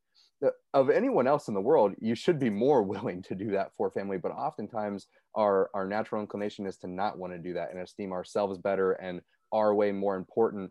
[0.75, 3.91] of anyone else in the world, you should be more willing to do that for
[3.91, 4.19] family.
[4.19, 8.13] But oftentimes, our our natural inclination is to not want to do that and esteem
[8.13, 9.21] ourselves better and
[9.53, 10.71] our way more important.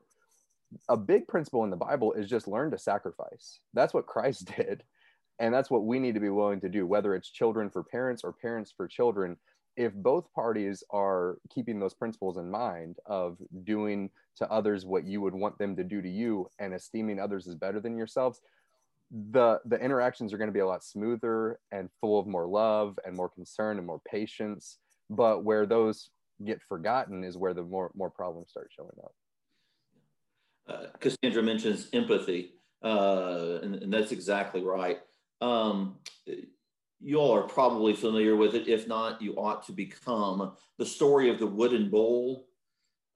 [0.90, 3.60] A big principle in the Bible is just learn to sacrifice.
[3.74, 4.84] That's what Christ did,
[5.40, 6.86] and that's what we need to be willing to do.
[6.86, 9.38] Whether it's children for parents or parents for children,
[9.78, 15.22] if both parties are keeping those principles in mind of doing to others what you
[15.22, 18.42] would want them to do to you and esteeming others as better than yourselves
[19.12, 22.98] the the interactions are going to be a lot smoother and full of more love
[23.06, 24.78] and more concern and more patience.
[25.10, 26.10] But where those
[26.46, 29.14] get forgotten is where the more more problems start showing up.
[30.68, 35.00] Uh, cassandra mentions empathy uh, and, and, that's exactly right.
[35.42, 35.98] Um,
[37.00, 38.68] you all are probably familiar with it.
[38.68, 42.48] If not you ought to become the story of the wooden bowl.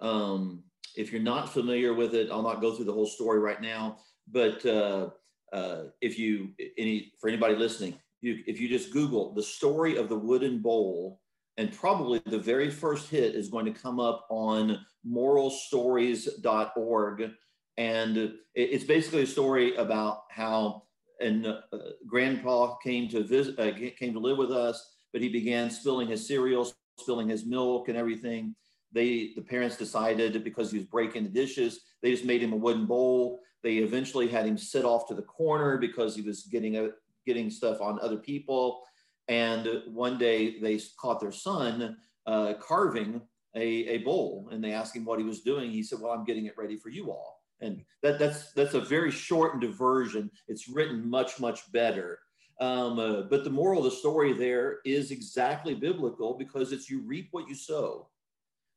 [0.01, 0.63] Um,
[0.95, 3.97] if you're not familiar with it i'll not go through the whole story right now
[4.31, 5.09] but uh,
[5.55, 10.09] uh, if you any for anybody listening, you, if you just Google the story of
[10.09, 11.21] the wooden bowl,
[11.57, 17.31] and probably the very first hit is going to come up on moralstories.org,
[17.77, 20.83] and it's basically a story about how
[21.21, 21.61] and uh,
[22.05, 26.27] grandpa came to visit, uh, came to live with us, but he began spilling his
[26.27, 28.53] cereal, spilling his milk, and everything.
[28.91, 32.57] They, the parents decided because he was breaking the dishes, they just made him a
[32.57, 36.77] wooden bowl they eventually had him sit off to the corner because he was getting
[36.77, 36.89] a,
[37.25, 38.83] getting stuff on other people.
[39.27, 43.23] And one day they caught their son uh, carving
[43.55, 45.71] a, a bowl, and they asked him what he was doing.
[45.71, 48.81] He said, "Well, I'm getting it ready for you all." And that, that's that's a
[48.81, 50.29] very shortened version.
[50.47, 52.19] It's written much much better.
[52.61, 57.01] Um, uh, but the moral of the story there is exactly biblical because it's you
[57.01, 58.09] reap what you sow.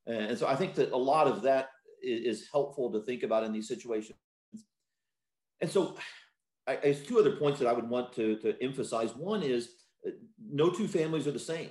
[0.09, 1.69] And so I think that a lot of that
[2.03, 4.19] is helpful to think about in these situations.
[5.61, 5.97] And so,
[6.67, 9.17] I, there's two other points that I would want to, to emphasize.
[9.17, 9.71] One is
[10.07, 10.11] uh,
[10.51, 11.71] no two families are the same.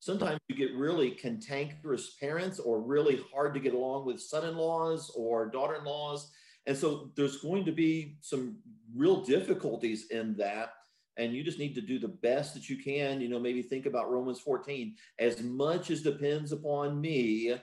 [0.00, 4.56] Sometimes you get really cantankerous parents or really hard to get along with son in
[4.56, 6.32] laws or daughter in laws.
[6.66, 8.56] And so there's going to be some
[8.96, 10.70] real difficulties in that.
[11.18, 13.20] And you just need to do the best that you can.
[13.20, 17.54] You know, maybe think about Romans 14 as much as depends upon me,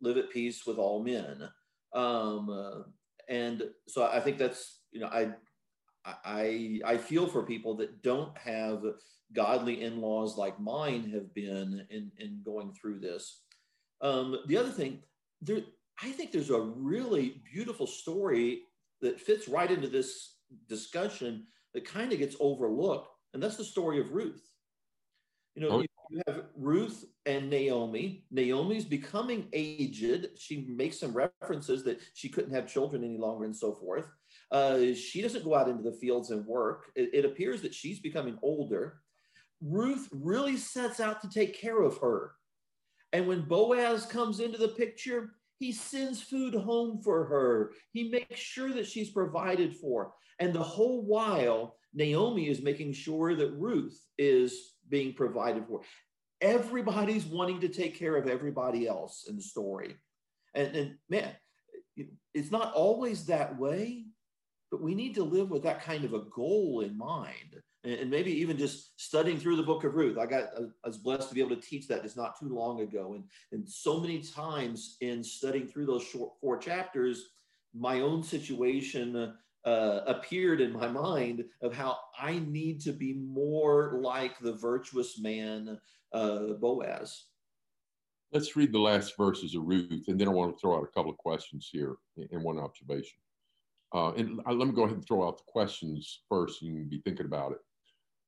[0.00, 1.48] live at peace with all men.
[1.94, 2.82] Um, uh,
[3.28, 5.30] and so I think that's you know, I,
[6.04, 8.82] I, I feel for people that don't have
[9.32, 13.42] godly in-laws like mine have been in, in going through this.
[14.00, 15.00] Um, the other thing,
[15.40, 15.60] there,
[16.02, 18.62] I think there's a really beautiful story
[19.02, 20.36] that fits right into this
[20.68, 24.42] discussion that kind of gets overlooked, and that's the story of Ruth.
[25.54, 25.80] You know, oh.
[25.80, 28.24] you, you have Ruth and Naomi.
[28.32, 30.26] Naomi's becoming aged.
[30.36, 34.10] She makes some references that she couldn't have children any longer and so forth.
[34.50, 36.90] Uh, she doesn't go out into the fields and work.
[36.96, 39.00] It, it appears that she's becoming older.
[39.62, 42.32] Ruth really sets out to take care of her.
[43.12, 47.72] And when Boaz comes into the picture, he sends food home for her.
[47.92, 50.12] He makes sure that she's provided for.
[50.40, 55.80] And the whole while, Naomi is making sure that Ruth is being provided for.
[56.40, 59.96] Everybody's wanting to take care of everybody else in the story.
[60.54, 61.30] And, and man,
[62.34, 64.06] it's not always that way,
[64.70, 68.30] but we need to live with that kind of a goal in mind and maybe
[68.30, 71.34] even just studying through the book of ruth i got uh, i was blessed to
[71.34, 74.96] be able to teach that just not too long ago and and so many times
[75.00, 77.30] in studying through those short four chapters
[77.74, 79.32] my own situation uh,
[79.64, 85.20] uh, appeared in my mind of how i need to be more like the virtuous
[85.20, 85.78] man
[86.12, 87.26] uh, boaz
[88.32, 90.94] let's read the last verses of ruth and then i want to throw out a
[90.94, 91.96] couple of questions here
[92.32, 93.18] and one observation
[93.92, 96.62] uh, and let me go ahead and throw out the questions first.
[96.62, 97.58] You can be thinking about it.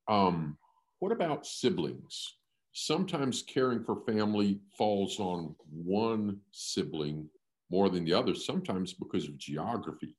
[0.07, 0.57] Um,
[0.99, 2.35] what about siblings?
[2.73, 7.29] Sometimes caring for family falls on one sibling
[7.69, 10.15] more than the other, sometimes because of geography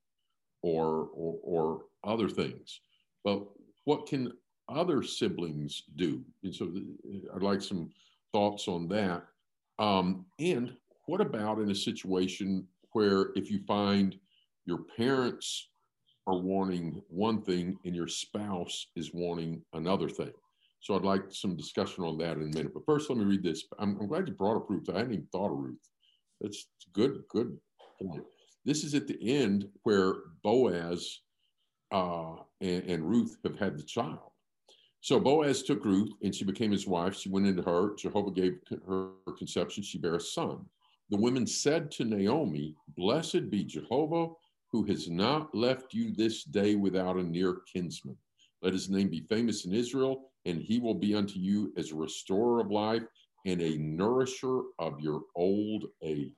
[0.64, 2.80] or, or, or other things.
[3.22, 3.44] But
[3.84, 4.32] what can
[4.68, 6.24] other siblings do?
[6.42, 6.72] And so
[7.34, 7.90] I'd like some
[8.32, 9.24] thoughts on that.
[9.78, 10.74] Um, and
[11.06, 14.18] what about in a situation where if you find
[14.64, 15.68] your parents
[16.26, 20.32] are wanting one thing and your spouse is wanting another thing.
[20.80, 22.72] So I'd like some discussion on that in a minute.
[22.72, 23.64] But first, let me read this.
[23.78, 24.88] I'm, I'm glad you brought up Ruth.
[24.88, 25.90] I hadn't even thought of Ruth.
[26.40, 27.58] That's good, good
[28.00, 28.24] point.
[28.64, 31.20] This is at the end where Boaz
[31.92, 34.30] uh, and, and Ruth have had the child.
[35.00, 37.14] So Boaz took Ruth and she became his wife.
[37.14, 37.94] She went into her.
[37.94, 38.54] Jehovah gave
[38.88, 39.82] her conception.
[39.82, 40.64] She bare a son.
[41.10, 44.28] The women said to Naomi, Blessed be Jehovah
[44.74, 48.16] who has not left you this day without a near kinsman.
[48.60, 51.94] Let his name be famous in Israel, and he will be unto you as a
[51.94, 53.04] restorer of life
[53.46, 56.32] and a nourisher of your old age.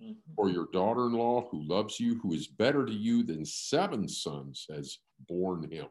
[0.00, 0.34] Mm-hmm.
[0.36, 4.08] For your daughter in law, who loves you, who is better to you than seven
[4.08, 5.86] sons, has borne him.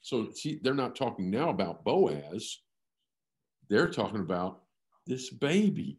[0.00, 2.60] So, see, they're not talking now about Boaz,
[3.68, 4.62] they're talking about
[5.06, 5.98] this baby.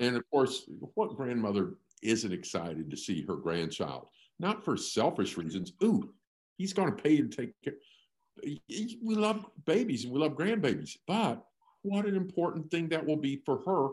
[0.00, 4.08] And of course, what grandmother isn't excited to see her grandchild?
[4.40, 5.72] not for selfish reasons.
[5.84, 6.12] Ooh,
[6.56, 7.74] he's going to pay and take care.
[8.42, 11.44] We love babies and we love grandbabies, but
[11.82, 13.90] what an important thing that will be for her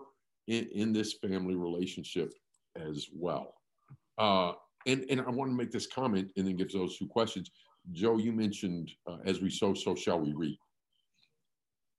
[0.48, 2.34] in, in this family relationship
[2.78, 3.56] as well.
[4.18, 4.54] Uh,
[4.86, 7.52] and, and I want to make this comment and then give those two questions.
[7.92, 10.60] Joe, you mentioned uh, as we sow, so shall we reap.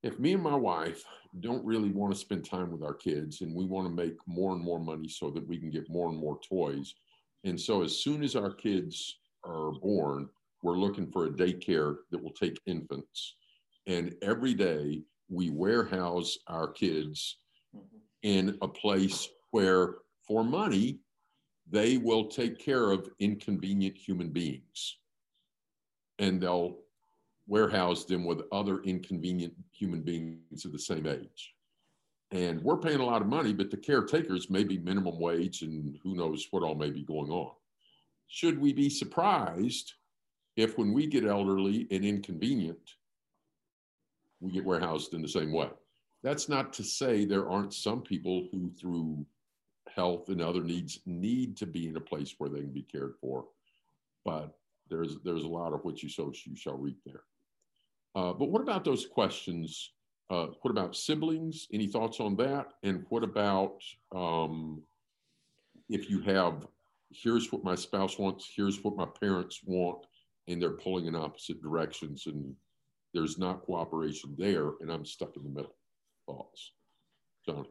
[0.02, 1.02] If me and my wife
[1.40, 4.52] don't really want to spend time with our kids and we want to make more
[4.52, 6.94] and more money so that we can get more and more toys,
[7.44, 10.28] and so as soon as our kids are born,
[10.62, 13.36] we're looking for a daycare that will take infants.
[13.86, 17.38] And every day we warehouse our kids
[18.22, 19.96] in a place where,
[20.28, 21.00] for money,
[21.68, 24.98] they will take care of inconvenient human beings.
[26.20, 26.76] And they'll
[27.46, 31.54] warehouse them with other inconvenient human beings of the same age
[32.30, 35.98] and we're paying a lot of money, but the caretakers may be minimum wage and
[36.02, 37.52] who knows what all may be going on.
[38.26, 39.94] Should we be surprised
[40.56, 42.78] if, when we get elderly and inconvenient,
[44.40, 45.70] we get warehoused in the same way?
[46.22, 49.24] That's not to say there aren't some people who, through
[49.94, 53.14] health and other needs, need to be in a place where they can be cared
[53.20, 53.46] for.
[54.24, 54.56] But
[54.90, 57.22] there's there's a lot of what you sow, you shall reap there.
[58.14, 59.92] Uh, but what about those questions
[60.30, 61.68] uh, what about siblings?
[61.72, 62.74] Any thoughts on that?
[62.82, 63.82] And what about
[64.14, 64.82] um,
[65.88, 66.66] if you have,
[67.10, 70.06] here's what my spouse wants, here's what my parents want,
[70.46, 72.54] and they're pulling in opposite directions and
[73.14, 75.74] there's not cooperation there, and I'm stuck in the middle.
[76.26, 76.72] Thoughts?
[77.46, 77.64] John.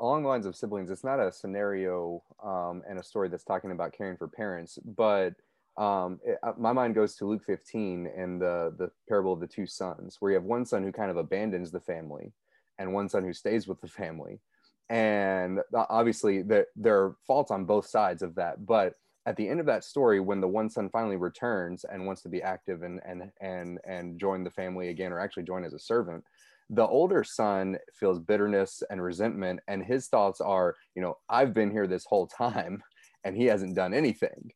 [0.00, 3.70] Along the lines of siblings, it's not a scenario um, and a story that's talking
[3.70, 5.34] about caring for parents, but
[5.76, 9.46] um, it, uh, my mind goes to Luke 15 and the the parable of the
[9.46, 12.32] two sons, where you have one son who kind of abandons the family,
[12.78, 14.40] and one son who stays with the family,
[14.88, 18.64] and uh, obviously there there are faults on both sides of that.
[18.66, 18.94] But
[19.26, 22.28] at the end of that story, when the one son finally returns and wants to
[22.28, 25.78] be active and and and and join the family again, or actually join as a
[25.78, 26.24] servant,
[26.72, 31.70] the older son feels bitterness and resentment and his thoughts are you know i've been
[31.70, 32.82] here this whole time
[33.24, 34.52] and he hasn't done anything.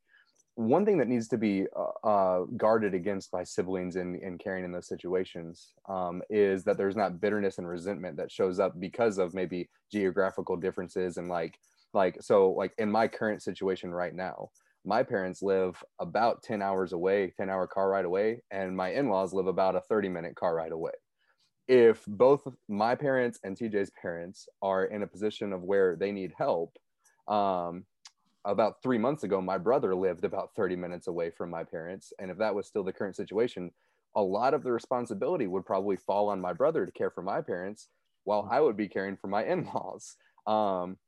[0.57, 4.65] One thing that needs to be uh, uh, guarded against by siblings in, in caring
[4.65, 9.19] in those situations um, is that there's not bitterness and resentment that shows up because
[9.19, 11.59] of maybe geographical differences and like
[11.93, 14.49] like so like in my current situation right now
[14.85, 19.33] my parents live about 10 hours away 10 hour car ride away and my in-laws
[19.33, 20.91] live about a 30 minute car ride away
[21.67, 26.33] if both my parents and tj's parents are in a position of where they need
[26.37, 26.77] help
[27.29, 27.85] um,
[28.45, 32.13] about three months ago, my brother lived about 30 minutes away from my parents.
[32.19, 33.71] And if that was still the current situation,
[34.17, 37.41] a lot of the responsibility would probably fall on my brother to care for my
[37.41, 37.89] parents
[38.25, 40.17] while I would be caring for my in laws.
[40.47, 40.99] Um,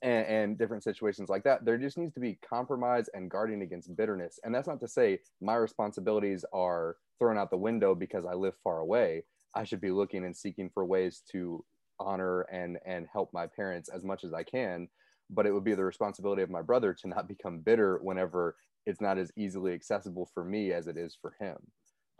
[0.00, 1.64] and, and, different situations like that.
[1.64, 4.38] There just needs to be compromise and guarding against bitterness.
[4.44, 8.54] And that's not to say my responsibilities are thrown out the window because I live
[8.62, 9.24] far away.
[9.54, 11.64] I should be looking and seeking for ways to
[12.00, 14.88] honor and and help my parents as much as I can
[15.30, 19.00] but it would be the responsibility of my brother to not become bitter whenever it's
[19.00, 21.56] not as easily accessible for me as it is for him.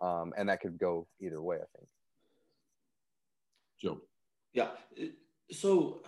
[0.02, 1.88] Um, and that could go either way, I think.
[3.80, 3.98] Joe.
[4.52, 4.68] Yeah.
[5.50, 6.02] So,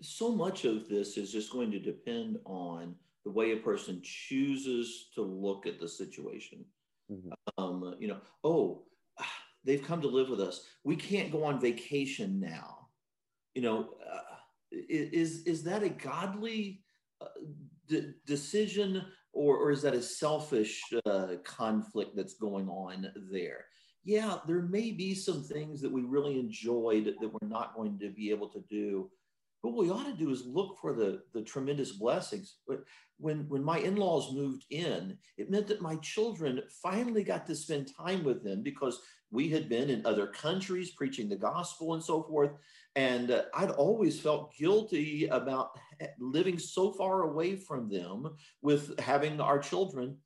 [0.00, 2.94] so much of this is just going to depend on
[3.24, 6.64] the way a person chooses to look at the situation.
[7.10, 7.30] Mm-hmm.
[7.62, 8.84] Um, you know, oh,
[9.64, 10.64] they've come to live with us.
[10.84, 12.88] We can't go on vacation now.
[13.54, 14.36] You know, uh,
[14.70, 16.82] is is that a godly
[17.20, 17.26] uh,
[17.86, 23.64] d- decision or, or is that a selfish uh, conflict that's going on there
[24.04, 28.10] yeah there may be some things that we really enjoyed that we're not going to
[28.10, 29.10] be able to do
[29.62, 32.58] but what we ought to do is look for the, the tremendous blessings.
[33.18, 37.56] When, when my in laws moved in, it meant that my children finally got to
[37.56, 39.00] spend time with them because
[39.30, 42.52] we had been in other countries preaching the gospel and so forth.
[42.96, 45.78] And uh, I'd always felt guilty about
[46.18, 50.16] living so far away from them with having our children.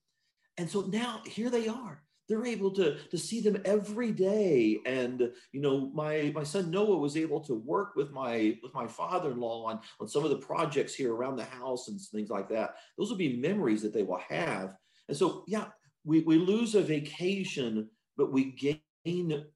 [0.59, 5.31] And so now here they are they're able to to see them every day and
[5.53, 9.65] you know my my son noah was able to work with my with my father-in-law
[9.65, 13.11] on on some of the projects here around the house and things like that those
[13.11, 14.77] will be memories that they will have
[15.09, 15.67] and so yeah
[16.05, 18.81] we, we lose a vacation but we gain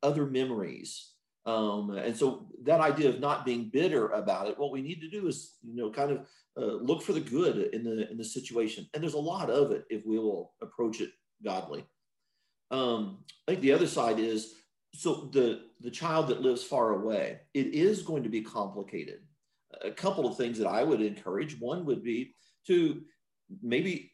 [0.03, 1.13] other memories
[1.47, 5.09] um, and so that idea of not being bitter about it what we need to
[5.09, 6.27] do is you know kind of
[6.59, 9.71] uh, look for the good in the in the situation and there's a lot of
[9.71, 11.11] it if we will approach it
[11.45, 11.85] godly
[12.71, 14.55] um, I think the other side is
[14.95, 19.21] so the the child that lives far away, it is going to be complicated.
[19.85, 21.61] A couple of things that I would encourage.
[21.61, 22.35] One would be
[22.67, 23.03] to
[23.63, 24.13] maybe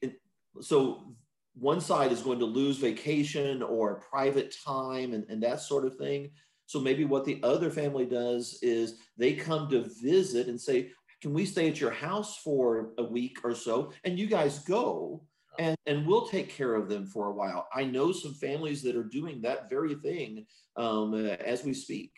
[0.61, 1.15] so
[1.55, 5.97] one side is going to lose vacation or private time and, and that sort of
[5.97, 6.31] thing.
[6.67, 10.91] So maybe what the other family does is they come to visit and say,
[11.21, 13.93] Can we stay at your house for a week or so?
[14.05, 15.23] And you guys go
[15.59, 17.69] and, and we'll take care of them for a while.
[17.75, 20.47] I know some families that are doing that very thing
[20.77, 22.13] um, as we speak.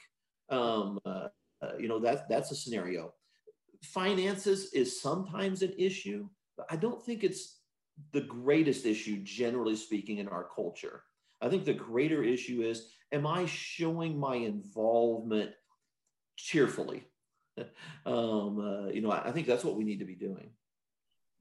[0.50, 1.28] Um, uh,
[1.62, 3.12] uh, you know, that, that's a scenario.
[3.82, 7.60] Finances is sometimes an issue, but I don't think it's
[8.12, 11.02] the greatest issue, generally speaking, in our culture.
[11.40, 15.52] I think the greater issue is am I showing my involvement
[16.36, 17.04] cheerfully?
[18.06, 20.50] um, uh, you know, I, I think that's what we need to be doing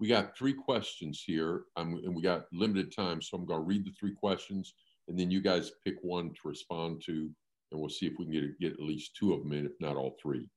[0.03, 3.85] we got three questions here, and we got limited time, so I'm going to read
[3.85, 4.73] the three questions,
[5.07, 7.29] and then you guys pick one to respond to,
[7.71, 9.71] and we'll see if we can get get at least two of them in, if
[9.79, 10.49] not all three.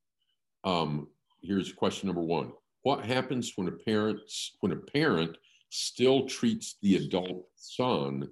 [0.64, 1.06] Um,
[1.42, 5.36] here's question number one: What happens when a parents when a parent
[5.76, 8.30] still treats the adult son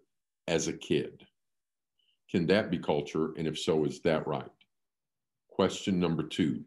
[0.48, 1.26] as a kid?
[2.30, 4.50] Can that be culture, and if so, is that right?
[5.48, 6.64] Question number two: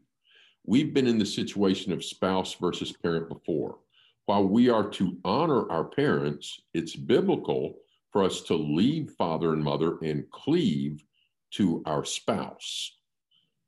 [0.66, 3.80] We've been in the situation of spouse versus parent before
[4.28, 7.78] while we are to honor our parents, it's biblical
[8.12, 11.04] for us to leave father and mother and cleave
[11.52, 12.98] to our spouse.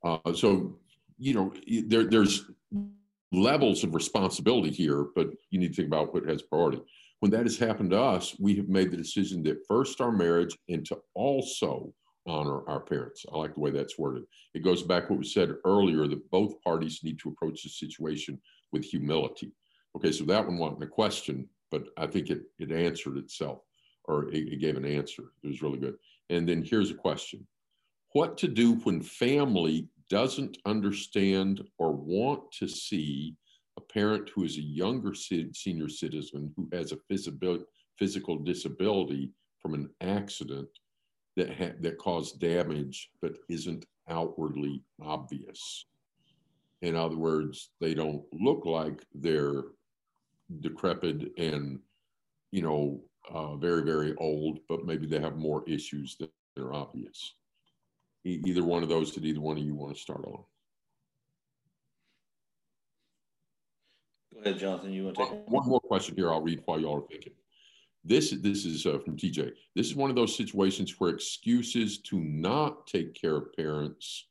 [0.04, 0.78] Uh, so,
[1.18, 1.52] you know,
[1.86, 2.44] there, there's
[3.32, 6.82] levels of responsibility here, but you need to think about what has priority.
[7.20, 10.56] When that has happened to us, we have made the decision that first our marriage
[10.68, 11.92] and to also
[12.26, 13.24] honor our parents.
[13.32, 14.24] I like the way that's worded.
[14.54, 18.40] It goes back what was said earlier that both parties need to approach the situation
[18.72, 19.52] with humility.
[19.96, 23.60] Okay, so that one wasn't a question, but I think it, it answered itself
[24.04, 25.32] or it, it gave an answer.
[25.42, 25.96] It was really good.
[26.30, 27.46] And then here's a question
[28.12, 33.36] What to do when family doesn't understand or want to see
[33.92, 39.30] parent who is a younger senior citizen who has a physical, disability
[39.60, 40.68] from an accident
[41.36, 45.86] that, ha- that caused damage but isn't outwardly obvious.
[46.82, 49.64] In other words, they don't look like they're
[50.60, 51.78] decrepit and,
[52.52, 57.34] you know, uh, very, very old, but maybe they have more issues that are obvious.
[58.24, 60.42] E- either one of those, did either one of you want to start on?
[64.34, 64.92] Go ahead, Jonathan.
[64.92, 66.32] You want to take one, one more question here?
[66.32, 67.32] I'll read while y'all are thinking.
[68.04, 69.52] This this is uh, from TJ.
[69.74, 74.26] This is one of those situations where excuses to not take care of parents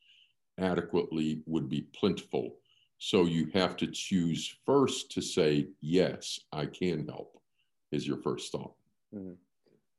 [0.58, 2.56] adequately would be plentiful.
[2.97, 7.39] So you have to choose first to say yes, I can help.
[7.91, 8.74] Is your first thought?
[9.16, 9.34] Mm-hmm.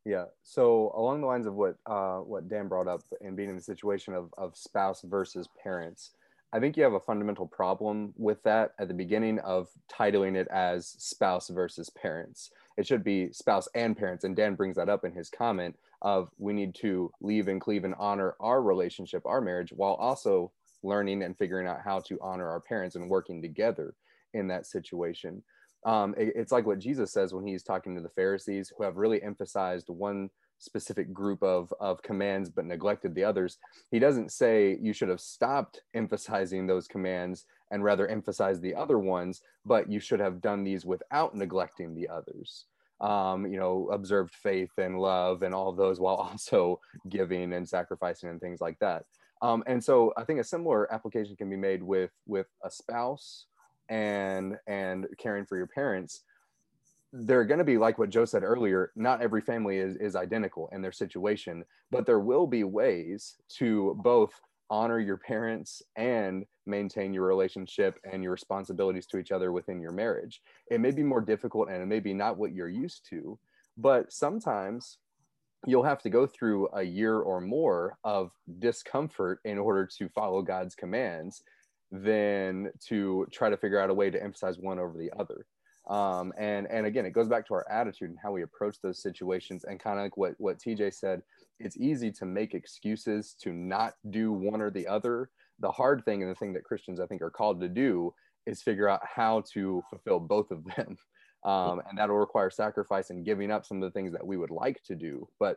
[0.05, 0.25] Yeah.
[0.43, 3.63] So along the lines of what uh, what Dan brought up and being in the
[3.63, 6.13] situation of, of spouse versus parents,
[6.53, 10.49] I think you have a fundamental problem with that at the beginning of titling it
[10.49, 12.51] as spouse versus parents.
[12.77, 14.25] It should be spouse and parents.
[14.25, 17.85] And Dan brings that up in his comment of we need to leave and cleave
[17.85, 20.51] and honor our relationship, our marriage, while also
[20.83, 23.95] learning and figuring out how to honor our parents and working together
[24.33, 25.43] in that situation
[25.85, 28.97] um, it, it's like what Jesus says when he's talking to the Pharisees who have
[28.97, 30.31] really emphasized one
[30.61, 33.59] specific group of, of commands but neglected the others.
[33.91, 38.99] He doesn't say you should have stopped emphasizing those commands and rather emphasize the other
[38.99, 42.67] ones, but you should have done these without neglecting the others.
[43.01, 47.69] Um, you know, observed faith and love and all of those while also giving and
[47.69, 49.05] sacrificing and things like that.
[49.43, 53.47] Um, and so I think a similar application can be made with with a spouse
[53.89, 56.23] and and caring for your parents
[57.13, 60.69] they're going to be like what joe said earlier not every family is, is identical
[60.73, 64.33] in their situation but there will be ways to both
[64.71, 69.93] honor your parents and maintain your relationship and your responsibilities to each other within your
[69.93, 70.41] marriage
[70.71, 73.39] it may be more difficult and it may be not what you're used to
[73.77, 74.99] but sometimes
[75.67, 78.31] you'll have to go through a year or more of
[78.61, 81.43] discomfort in order to follow god's commands
[81.91, 85.47] than to try to figure out a way to emphasize one over the other.
[85.89, 89.03] Um, and and again, it goes back to our attitude and how we approach those
[89.03, 89.65] situations.
[89.65, 91.23] And kind of like what what TJ said,
[91.59, 95.31] it's easy to make excuses to not do one or the other.
[95.59, 98.15] The hard thing and the thing that Christians I think are called to do
[98.47, 100.97] is figure out how to fulfill both of them.
[101.43, 104.51] Um, and that'll require sacrifice and giving up some of the things that we would
[104.51, 105.27] like to do.
[105.39, 105.57] But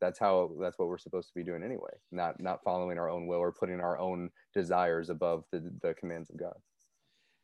[0.00, 3.26] that's how that's what we're supposed to be doing anyway not not following our own
[3.26, 6.56] will or putting our own desires above the, the commands of god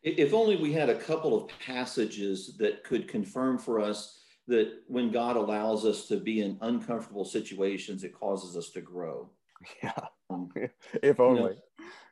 [0.05, 5.11] if only we had a couple of passages that could confirm for us that when
[5.11, 9.29] god allows us to be in uncomfortable situations it causes us to grow
[9.83, 9.93] yeah
[10.31, 10.49] um,
[11.03, 11.57] if only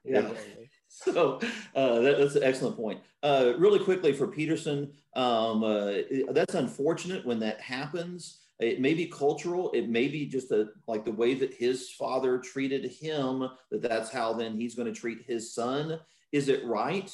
[0.05, 1.41] you know, yeah so
[1.75, 3.01] uh, that, that's an excellent point.
[3.23, 5.93] Uh, really quickly for Peterson, um, uh,
[6.31, 8.41] that's unfortunate when that happens.
[8.61, 9.73] It may be cultural.
[9.73, 14.11] It may be just a, like the way that his father treated him, that that's
[14.11, 15.99] how then he's going to treat his son.
[16.31, 17.11] Is it right?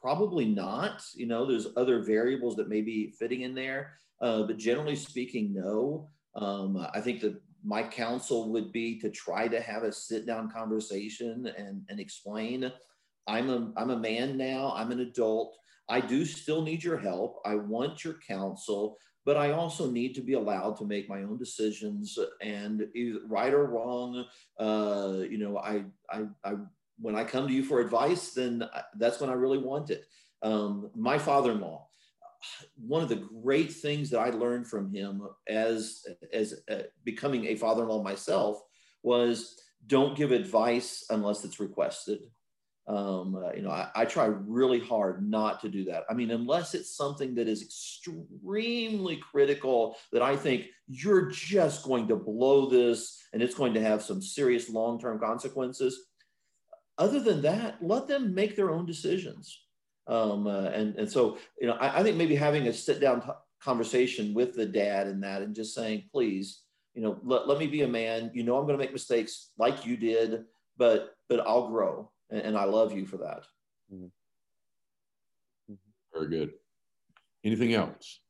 [0.00, 1.02] Probably not.
[1.14, 3.92] You know, there's other variables that may be fitting in there.
[4.20, 6.08] Uh, but generally speaking, no.
[6.34, 10.50] Um, I think that my counsel would be to try to have a sit down
[10.50, 12.72] conversation and, and explain
[13.26, 15.56] I'm a, I'm a man now, I'm an adult.
[15.88, 17.40] I do still need your help.
[17.44, 21.38] I want your counsel but I also need to be allowed to make my own
[21.38, 22.86] decisions and
[23.26, 24.24] right or wrong.
[24.58, 26.54] Uh, you know, I, I, I,
[27.00, 28.64] when I come to you for advice, then
[28.96, 30.04] that's when I really want it.
[30.42, 31.86] Um, my father-in-law,
[32.76, 37.56] one of the great things that I learned from him as, as uh, becoming a
[37.56, 38.60] father-in-law myself
[39.02, 42.20] was don't give advice unless it's requested.
[42.86, 46.04] Um, uh, you know, I, I, try really hard not to do that.
[46.10, 52.08] I mean, unless it's something that is extremely critical that I think you're just going
[52.08, 56.09] to blow this and it's going to have some serious long term consequences.
[56.98, 59.58] Other than that, let them make their own decisions.
[60.06, 63.22] Um, uh, and, and so, you know, I, I think maybe having a sit down
[63.22, 63.28] t-
[63.60, 66.62] conversation with the dad and that and just saying, please,
[66.94, 68.30] you know, let, let me be a man.
[68.34, 70.44] You know, I'm going to make mistakes like you did,
[70.76, 73.44] but but I'll grow and, and I love you for that.
[73.92, 74.06] Mm-hmm.
[76.12, 76.52] Very good.
[77.44, 78.20] Anything else?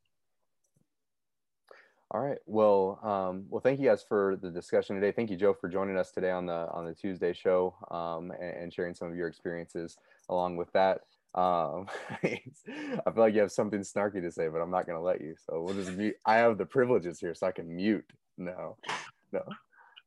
[2.13, 2.39] All right.
[2.47, 5.13] Well, um, well, thank you guys for the discussion today.
[5.13, 8.63] Thank you, Joe, for joining us today on the on the Tuesday show um, and,
[8.63, 9.97] and, sharing some of your experiences
[10.29, 11.03] along with that.
[11.37, 11.87] Um,
[12.25, 12.41] I
[13.05, 15.37] feel like you have something snarky to say, but I'm not going to let you.
[15.39, 16.17] So we'll just mute.
[16.27, 18.05] I have the privileges here, so I can mute.
[18.37, 18.77] No,
[19.31, 19.45] no.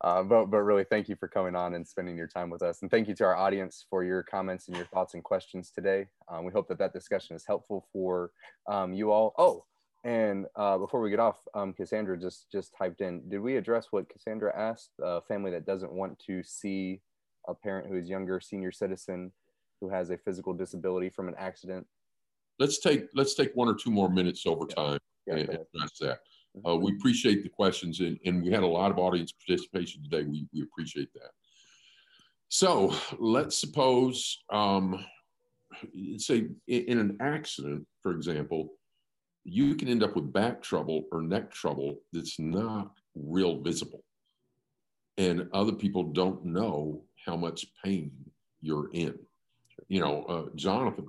[0.01, 2.81] Uh, but, but really, thank you for coming on and spending your time with us.
[2.81, 6.07] And thank you to our audience for your comments and your thoughts and questions today.
[6.27, 8.31] Um, we hope that that discussion is helpful for
[8.67, 9.33] um, you all.
[9.37, 9.63] Oh,
[10.03, 13.87] and uh, before we get off, um, Cassandra just just typed in, did we address
[13.91, 14.91] what Cassandra asked?
[15.01, 17.01] A family that doesn't want to see
[17.47, 19.31] a parent who is younger, senior citizen,
[19.79, 21.85] who has a physical disability from an accident.
[22.59, 26.19] Let's take let's take one or two more minutes over time Yeah, and address that.
[26.57, 26.65] Mm-hmm.
[26.65, 30.23] Uh, we appreciate the questions and, and we had a lot of audience participation today.
[30.23, 31.31] We, we appreciate that.
[32.49, 35.03] So let's suppose, um,
[36.17, 38.73] say in, in an accident, for example,
[39.43, 44.03] you can end up with back trouble or neck trouble that's not real visible.
[45.17, 48.11] And other people don't know how much pain
[48.61, 49.17] you're in.
[49.87, 51.07] You know, uh, Jonathan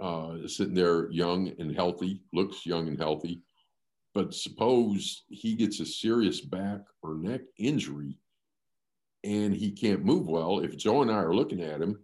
[0.00, 3.40] uh, sitting there young and healthy, looks young and healthy,
[4.14, 8.18] but suppose he gets a serious back or neck injury
[9.24, 10.60] and he can't move well.
[10.60, 11.98] If Joe and I are looking at him,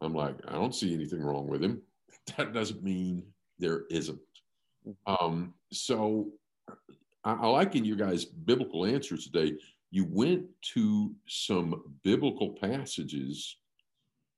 [0.00, 1.82] I'm like, I don't see anything wrong with him.
[2.36, 3.24] That doesn't mean
[3.58, 4.20] there isn't.
[5.06, 6.32] Um, so
[7.24, 9.58] I, I like in your guys' biblical answers today,
[9.90, 13.56] you went to some biblical passages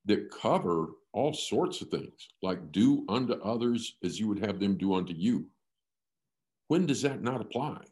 [0.04, 4.76] that cover all sorts of things, like do unto others as you would have them
[4.76, 5.50] do unto you.
[6.68, 7.84] When does that not apply?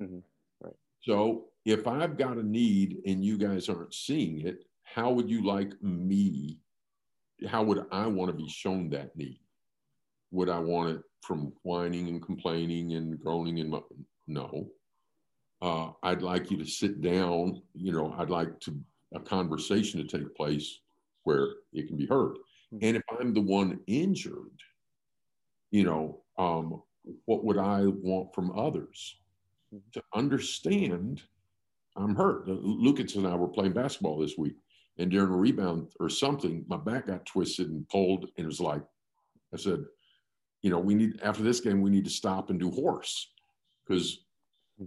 [0.00, 0.22] Mhm,
[0.60, 0.76] right.
[1.00, 5.42] So if I've got a need and you guys aren't seeing it, how would you
[5.44, 6.60] like me?
[7.46, 9.40] How would I want to be shown that need?
[10.30, 13.74] Would I want it from whining and complaining and groaning and
[14.26, 14.68] no?
[15.60, 17.62] Uh, I'd like you to sit down.
[17.74, 18.78] You know, I'd like to
[19.14, 20.80] a conversation to take place
[21.24, 22.36] where it can be heard.
[22.82, 24.60] And if I'm the one injured,
[25.70, 26.82] you know, um,
[27.24, 29.16] what would I want from others?
[29.92, 31.22] To understand
[31.98, 32.46] I'm hurt.
[32.46, 34.54] Lucas and I were playing basketball this week,
[34.98, 38.60] and during a rebound or something, my back got twisted and pulled, and it was
[38.60, 38.82] like,
[39.52, 39.84] I said,
[40.62, 43.32] you know, we need after this game, we need to stop and do horse
[43.86, 44.24] because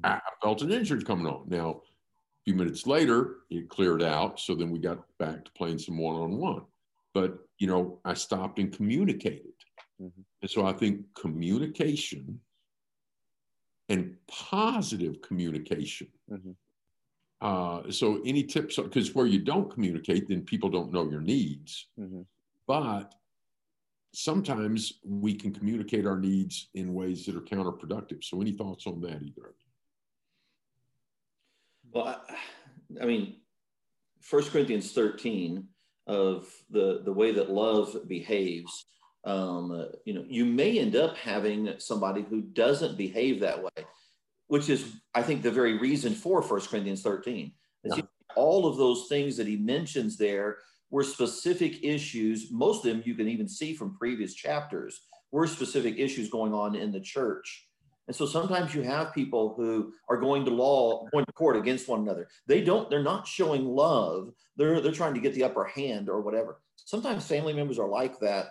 [0.03, 1.47] I, I felt an injury coming on.
[1.47, 5.79] Now, a few minutes later, it cleared out, so then we got back to playing
[5.79, 6.65] some one-on-one.
[7.13, 9.53] But you know, I stopped and communicated,
[10.01, 10.25] Mhm.
[10.41, 12.41] and so I think communication
[13.89, 16.55] and positive communication Mhm.
[17.41, 21.87] uh, so any tips, because where you don't communicate, then people don't know your needs.
[21.97, 22.25] Mhm.
[22.67, 23.15] But
[24.13, 28.23] sometimes we can communicate our needs in ways that are counterproductive.
[28.23, 29.53] So any thoughts on that either?
[31.91, 32.35] Well, I,
[33.01, 33.37] I mean,
[34.21, 35.65] First Corinthians 13
[36.07, 38.85] of the, the way that love behaves,
[39.23, 43.85] um, you know, you may end up having somebody who doesn't behave that way,
[44.47, 47.51] which is, I think, the very reason for First Corinthians 13.
[47.83, 48.03] Is he-
[48.35, 50.59] all of those things that he mentions there
[50.91, 52.51] were specific issues.
[52.51, 56.75] Most of them you can even see from previous chapters were specific issues going on
[56.75, 57.67] in the church.
[58.07, 61.87] And so sometimes you have people who are going to law, going to court against
[61.87, 62.27] one another.
[62.45, 64.33] They don't, they're not showing love.
[64.57, 66.59] They're they're trying to get the upper hand or whatever.
[66.75, 68.47] Sometimes family members are like that.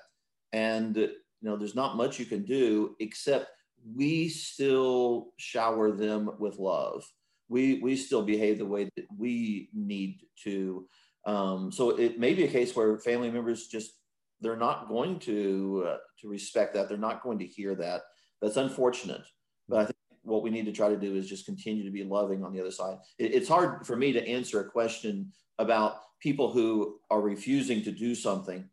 [0.52, 1.10] And you
[1.42, 3.50] know, there's not much you can do except
[3.94, 7.04] we still shower them with love.
[7.48, 10.86] We we still behave the way that we need to.
[11.26, 13.92] Um, so it may be a case where family members just
[14.40, 16.88] they're not going to uh, to respect that.
[16.88, 18.02] They're not going to hear that.
[18.40, 19.22] That's unfortunate.
[19.68, 22.04] But I think what we need to try to do is just continue to be
[22.04, 22.98] loving on the other side.
[23.18, 27.92] It, it's hard for me to answer a question about people who are refusing to
[27.92, 28.68] do something.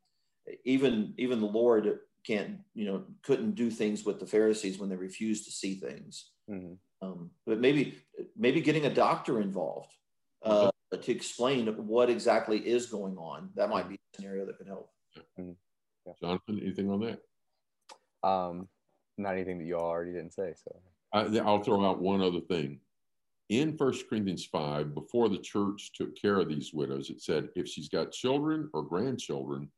[0.64, 4.96] Even even the Lord can't, you know, couldn't do things with the Pharisees when they
[4.96, 6.32] refused to see things.
[6.50, 6.78] Mhm.
[7.02, 8.00] Um, but maybe
[8.36, 9.94] maybe getting a doctor involved
[10.44, 13.50] uh, to explain what exactly is going on.
[13.56, 14.90] That might be a scenario that could help.
[16.22, 18.28] Jonathan, anything on that?
[18.28, 18.68] Um,
[19.18, 20.54] not anything that you all already didn't say.
[20.64, 20.80] So
[21.14, 22.80] I, I'll throw out one other thing.
[23.50, 27.68] In First Corinthians 5, before the church took care of these widows, it said, if
[27.68, 29.70] she's got children or grandchildren,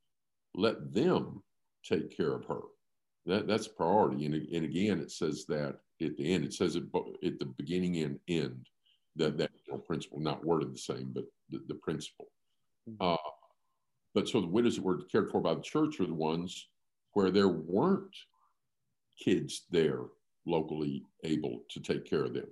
[0.56, 1.44] let them
[1.84, 2.62] take care of her.
[3.28, 4.26] That, that's a priority.
[4.26, 6.84] And, and again, it says that at the end, it says it
[7.24, 8.68] at the beginning and end,
[9.18, 12.28] that, that principle, not worded the same, but the, the principle.
[13.00, 13.18] Uh,
[14.16, 16.68] but so the widows that were cared for by the church are the ones
[17.14, 18.16] where there weren't
[19.24, 20.02] kids there
[20.46, 22.48] locally able to take care of them.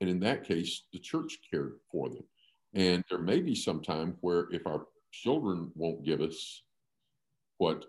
[0.00, 2.24] And in that case, the church cared for them.
[2.74, 6.62] And there may be some time where if our children won't give us
[7.58, 7.84] what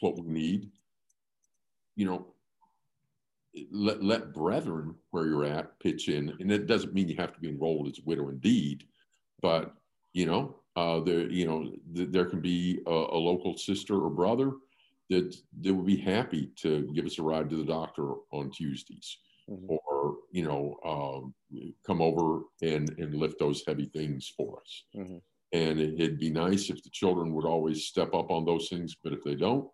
[0.00, 0.70] what we need,
[1.96, 2.26] you know,
[3.70, 6.30] let let brethren where you're at pitch in.
[6.40, 8.84] And it doesn't mean you have to be enrolled as a widow indeed,
[9.40, 9.74] but
[10.12, 14.10] you know, uh, there you know th- there can be a, a local sister or
[14.10, 14.52] brother
[15.10, 19.18] that that would be happy to give us a ride to the doctor on Tuesdays,
[19.48, 19.66] Mhm.
[19.68, 21.34] or you know, um,
[21.86, 24.84] come over and and lift those heavy things for us.
[24.94, 25.22] Mhm.
[25.52, 28.94] And it, would be nice if the children would always step up on those things,
[29.02, 29.70] but if they don't,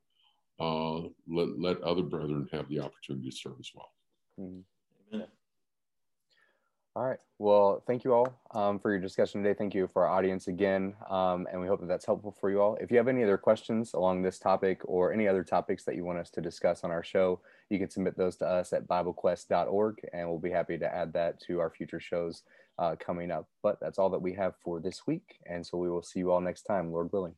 [0.61, 3.91] uh, let, let other brethren have the opportunity to serve as well.
[4.41, 5.17] Mm-hmm.
[5.17, 5.29] Amen.
[6.97, 7.19] All right.
[7.41, 9.57] Well, thank you all um, for your discussion today.
[9.59, 10.95] Thank you for our audience again.
[11.11, 12.77] Um, and we hope that that's helpful for you all.
[12.81, 16.05] If you have any other questions along this topic or any other topics that you
[16.05, 20.09] want us to discuss on our show, you can submit those to us at BibleQuest.org,
[20.13, 22.45] and we'll be happy to add that to our future shows
[22.79, 23.49] uh, coming up.
[23.61, 25.41] But that's all that we have for this week.
[25.47, 27.35] And so we will see you all next time, Lord willing.